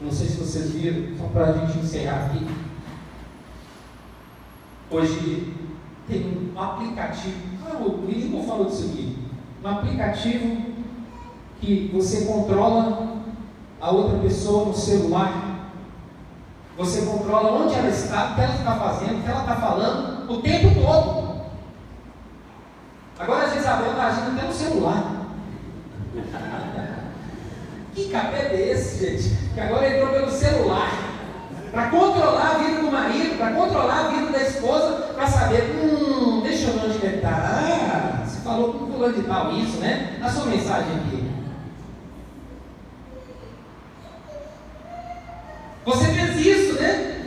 não 0.00 0.10
sei 0.10 0.26
se 0.26 0.38
vocês 0.38 0.72
viram, 0.72 1.16
só 1.16 1.26
para 1.26 1.50
a 1.50 1.52
gente 1.52 1.78
encerrar 1.78 2.26
aqui. 2.26 2.44
Hoje 4.90 5.54
tem 6.08 6.52
um 6.52 6.60
aplicativo. 6.60 7.36
Ah, 7.64 7.76
o 7.76 8.04
Lico 8.06 8.42
falou 8.42 8.64
disso 8.64 8.86
aqui. 8.86 9.16
Um 9.62 9.68
aplicativo 9.68 10.62
que 11.60 11.92
você 11.94 12.24
controla 12.24 13.18
a 13.80 13.90
outra 13.92 14.18
pessoa 14.18 14.66
no 14.66 14.74
celular. 14.74 15.70
Você 16.76 17.02
controla 17.02 17.52
onde 17.52 17.74
ela 17.74 17.88
está, 17.88 18.32
o 18.32 18.34
que 18.34 18.40
ela 18.40 18.54
está 18.54 18.74
fazendo, 18.74 19.20
o 19.20 19.22
que 19.22 19.30
ela 19.30 19.40
está 19.42 19.56
falando, 19.56 20.32
o 20.32 20.42
tempo 20.42 20.74
todo. 20.74 21.40
Agora 23.16 23.48
a 23.48 23.56
Isabel 23.56 23.92
está 23.92 24.06
agindo 24.08 24.36
até 24.36 24.46
no 24.48 24.52
celular. 24.52 25.16
que 27.94 28.08
cabelo 28.10 28.54
é 28.54 28.70
esse, 28.70 29.04
gente? 29.04 29.36
Que 29.54 29.60
agora 29.60 29.88
entrou 29.88 30.12
pelo 30.12 30.30
celular 30.30 31.10
para 31.70 31.88
controlar 31.88 32.56
a 32.56 32.58
vida 32.58 32.80
do 32.80 32.90
marido, 32.90 33.38
para 33.38 33.52
controlar 33.52 34.06
a 34.06 34.08
vida 34.08 34.32
da 34.32 34.42
esposa, 34.42 35.12
para 35.14 35.26
saber, 35.26 35.62
hum, 35.76 36.40
deixa 36.42 36.68
eu 36.68 36.80
ele 36.84 37.16
está. 37.16 37.30
Ah, 37.30 38.26
você 38.26 38.40
falou 38.40 38.72
com 38.72 38.92
fulano 38.92 39.14
de 39.14 39.22
tal 39.22 39.52
isso, 39.52 39.78
né? 39.78 40.18
A 40.22 40.28
sua 40.28 40.46
mensagem 40.46 40.96
aqui. 40.96 41.30
Você 45.84 46.06
fez 46.06 46.46
isso, 46.46 46.80
né? 46.80 47.26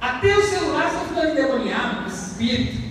Até 0.00 0.36
o 0.36 0.42
celular 0.42 0.86
está 0.86 1.00
ficando 1.00 1.30
endemoniado, 1.30 2.08
espírito. 2.08 2.88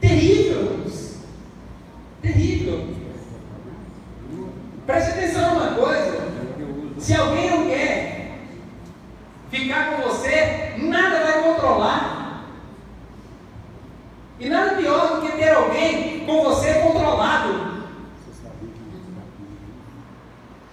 Terrível. 0.00 0.86
Terrível. 2.22 2.88
Preste 4.86 5.10
atenção 5.10 5.54
numa 5.54 5.74
coisa: 5.74 6.20
se 6.98 7.14
alguém 7.14 7.50
não 7.50 7.66
quer 7.66 8.38
ficar 9.50 9.92
com 9.92 10.08
você, 10.08 10.74
nada 10.78 11.20
vai 11.20 11.42
controlar. 11.42 12.44
E 14.38 14.48
nada 14.48 14.76
pior 14.76 15.20
do 15.20 15.26
que 15.26 15.36
ter 15.36 15.50
alguém 15.50 16.24
com 16.24 16.42
você 16.44 16.74
controlado. 16.74 17.70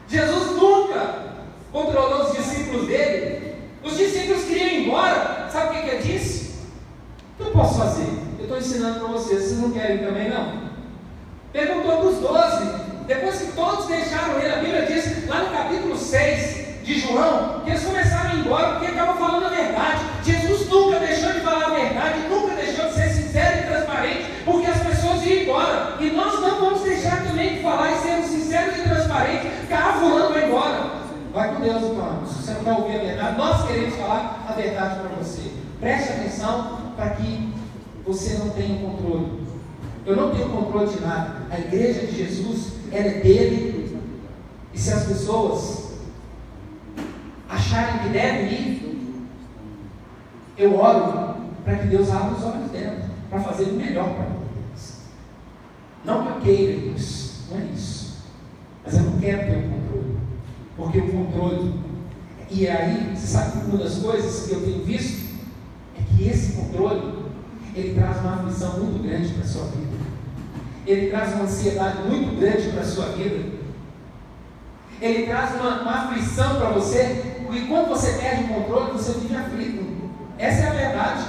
Jesus 0.07 0.55
nunca 0.55 1.35
controlou 1.71 2.23
os 2.23 2.37
discípulos 2.37 2.87
dele. 2.87 3.55
Os 3.83 3.97
discípulos 3.97 4.45
queriam 4.45 4.67
ir 4.67 4.85
embora. 4.85 5.49
Sabe 5.51 5.67
o 5.67 5.73
que, 5.73 5.81
que 5.81 5.95
ele 5.95 6.03
disse? 6.03 6.55
O 7.33 7.43
que 7.43 7.49
eu 7.49 7.51
posso 7.51 7.77
fazer? 7.77 8.07
Eu 8.37 8.43
estou 8.43 8.57
ensinando 8.57 8.99
para 8.99 9.09
vocês. 9.09 9.43
Vocês 9.43 9.59
não 9.59 9.71
querem 9.71 9.99
também, 9.99 10.29
não? 10.29 10.67
Perguntou 11.51 11.97
para 11.97 12.07
os 12.07 12.17
doze. 12.19 12.87
Depois 13.05 13.39
que 13.39 13.51
todos 13.53 13.87
deixaram 13.87 14.39
ele, 14.39 14.53
a 14.53 14.57
Bíblia 14.57 14.85
diz 14.85 15.27
lá 15.27 15.43
no 15.43 15.51
capítulo 15.51 15.97
6 15.97 16.83
de 16.83 16.99
João, 16.99 17.61
que 17.63 17.71
eles 17.71 17.83
começaram 17.83 18.31
a 18.31 18.33
ir 18.33 18.39
embora 18.39 18.71
porque 18.73 18.91
estavam 18.91 19.17
falando 19.17 19.45
a 19.45 19.49
verdade. 19.49 20.05
Jesus 20.23 20.69
nunca 20.69 20.99
deixou 20.99 21.31
de 21.31 21.39
falar 21.39 21.65
a 21.65 21.69
verdade, 21.69 22.19
nunca 22.29 22.55
deixou 22.55 22.87
de 22.87 22.93
ser 22.93 23.09
sincero 23.09 23.59
e 23.59 23.63
transparente, 23.63 24.25
porque 24.43 24.67
as 24.67 24.79
pessoas 24.79 25.25
iam 25.25 25.43
embora. 25.43 25.95
E 25.99 26.09
nós 26.11 26.41
não 26.41 26.59
vamos 26.59 26.81
deixar 26.81 27.23
também 27.25 27.55
de 27.55 27.61
falar 27.61 27.91
e 27.91 27.97
sermos 27.97 28.25
sinceros 28.27 28.77
e 28.77 28.81
transparentes, 28.81 29.51
ficar 29.61 29.99
fulano 29.99 30.33
vai 30.33 30.45
embora. 30.45 30.97
Vai 31.33 31.53
com 31.53 31.61
Deus, 31.61 31.83
então. 31.83 32.25
Se 32.25 32.41
você 32.41 32.51
não 32.53 32.63
quer 32.63 32.73
ouvir 32.73 32.95
a 32.95 33.03
verdade, 33.03 33.37
nós 33.37 33.67
queremos 33.67 33.95
falar 33.95 34.45
a 34.49 34.51
verdade 34.53 34.99
para 34.99 35.09
você. 35.09 35.51
Preste 35.79 36.09
atenção 36.09 36.93
para 36.95 37.11
que 37.11 37.53
você 38.05 38.37
não 38.37 38.49
tenha 38.49 38.79
controle 38.79 39.43
Eu 40.05 40.15
não 40.15 40.31
tenho 40.31 40.49
controle 40.49 40.89
de 40.89 41.01
nada. 41.01 41.43
A 41.51 41.59
igreja 41.59 42.07
de 42.07 42.15
Jesus, 42.15 42.71
ela 42.91 43.07
é 43.07 43.19
dele. 43.19 44.01
E 44.73 44.79
se 44.79 44.93
as 44.93 45.03
pessoas 45.03 45.87
acharem 47.49 47.99
que 47.99 48.09
devem 48.09 48.45
ir, 48.45 49.27
eu 50.57 50.79
oro 50.79 51.35
para 51.63 51.75
que 51.77 51.87
Deus 51.87 52.09
abra 52.09 52.35
os 52.35 52.43
olhos 52.43 52.71
dela, 52.71 52.97
para 53.29 53.39
fazer 53.41 53.65
o 53.65 53.73
melhor 53.73 54.09
para 54.09 54.25
eles. 54.25 55.01
Não 56.07 56.23
que 56.23 56.29
eu 56.29 56.41
queira 56.41 56.71
isso, 56.95 57.43
não 57.51 57.57
é 57.59 57.65
isso. 57.65 58.15
Mas 58.85 58.95
eu 58.95 59.03
não 59.03 59.19
quero 59.19 59.39
ter 59.39 59.57
o 59.57 59.69
controle. 59.69 60.17
Porque 60.77 60.97
o 60.99 61.11
controle. 61.11 61.73
E 62.49 62.65
aí, 62.65 63.13
você 63.13 63.27
sabe 63.27 63.59
que 63.59 63.65
uma 63.67 63.77
das 63.77 63.95
coisas 63.95 64.47
que 64.47 64.53
eu 64.53 64.61
tenho 64.61 64.85
visto 64.85 65.27
é 65.99 66.01
que 66.01 66.29
esse 66.29 66.53
controle 66.53 67.27
ele 67.75 67.93
traz 67.93 68.21
uma 68.21 68.35
aflição 68.35 68.79
muito 68.79 69.03
grande 69.03 69.33
para 69.33 69.43
a 69.43 69.47
sua 69.47 69.65
vida. 69.65 69.97
Ele 70.87 71.09
traz 71.09 71.33
uma 71.33 71.43
ansiedade 71.43 71.97
muito 72.03 72.39
grande 72.39 72.69
para 72.69 72.81
a 72.81 72.85
sua 72.85 73.05
vida. 73.07 73.57
Ele 75.01 75.27
traz 75.27 75.55
uma, 75.55 75.81
uma 75.81 75.91
aflição 75.91 76.55
para 76.55 76.69
você, 76.69 77.35
porque 77.45 77.61
quando 77.65 77.89
você 77.89 78.13
perde 78.13 78.45
o 78.45 78.47
controle, 78.47 78.93
você 78.93 79.11
vive 79.19 79.35
aflito. 79.35 79.85
Essa 80.37 80.63
é 80.63 80.67
a 80.69 80.73
verdade. 80.73 81.25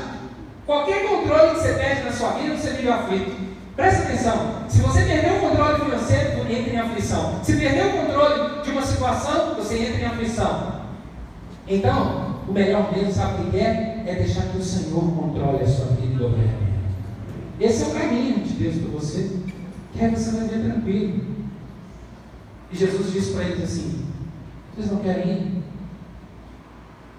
Qualquer 0.64 1.08
controle 1.08 1.54
que 1.56 1.60
você 1.62 1.74
perde 1.74 2.04
na 2.04 2.12
sua 2.12 2.30
vida, 2.34 2.56
você 2.56 2.70
vive 2.70 2.88
aflito. 2.88 3.47
Presta 3.78 4.02
atenção, 4.02 4.68
se 4.68 4.80
você 4.80 5.02
perdeu 5.02 5.36
o 5.36 5.50
controle 5.50 5.84
financeiro, 5.84 6.40
entra 6.50 6.72
em 6.72 6.78
aflição. 6.78 7.38
Se 7.44 7.56
perdeu 7.56 7.90
o 7.90 8.06
controle 8.06 8.62
de 8.64 8.70
uma 8.70 8.82
situação, 8.82 9.54
você 9.54 9.78
entra 9.78 10.00
em 10.00 10.04
aflição. 10.04 10.82
Então, 11.64 12.40
o 12.48 12.52
melhor 12.52 12.90
mesmo, 12.92 13.12
sabe 13.12 13.40
o 13.40 13.50
que 13.52 13.58
é? 13.58 14.02
É 14.04 14.14
deixar 14.16 14.48
que 14.48 14.58
o 14.58 14.64
Senhor 14.64 15.00
controle 15.00 15.62
a 15.62 15.68
sua 15.68 15.94
vida 15.94 16.12
e 16.12 16.18
governe. 16.18 16.68
Esse 17.60 17.84
é 17.84 17.86
o 17.86 17.90
caminho 17.90 18.40
de 18.40 18.54
Deus 18.54 18.78
para 18.78 18.98
você. 18.98 19.30
Que 19.92 20.08
você 20.08 20.30
vai 20.32 20.48
ver 20.48 20.72
tranquilo. 20.72 21.24
E 22.72 22.76
Jesus 22.76 23.12
disse 23.12 23.32
para 23.32 23.44
eles 23.44 23.62
assim: 23.62 24.04
Vocês 24.74 24.90
não 24.90 24.98
querem 24.98 25.30
ir? 25.30 25.62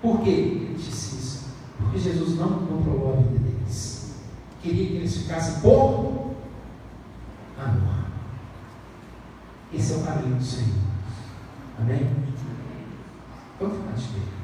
Por 0.01 0.19
quê? 0.23 0.29
Ele 0.29 0.75
disse 0.77 1.15
isso. 1.15 1.45
Porque 1.77 1.99
Jesus 1.99 2.37
não 2.37 2.49
controlou 2.65 3.13
a 3.13 3.21
vida 3.21 3.39
deles. 3.39 4.15
Queria 4.61 4.87
que 4.87 4.95
eles 4.97 5.15
ficassem 5.19 5.61
por 5.61 6.28
amor. 7.61 8.05
Esse 9.73 9.93
é 9.93 9.97
o 9.97 10.03
caminho 10.03 10.35
do 10.35 10.43
Senhor. 10.43 10.79
Amém? 11.79 12.09
Vamos 13.59 13.77
ficar 13.77 13.95
de 13.95 14.07
pé. 14.07 14.38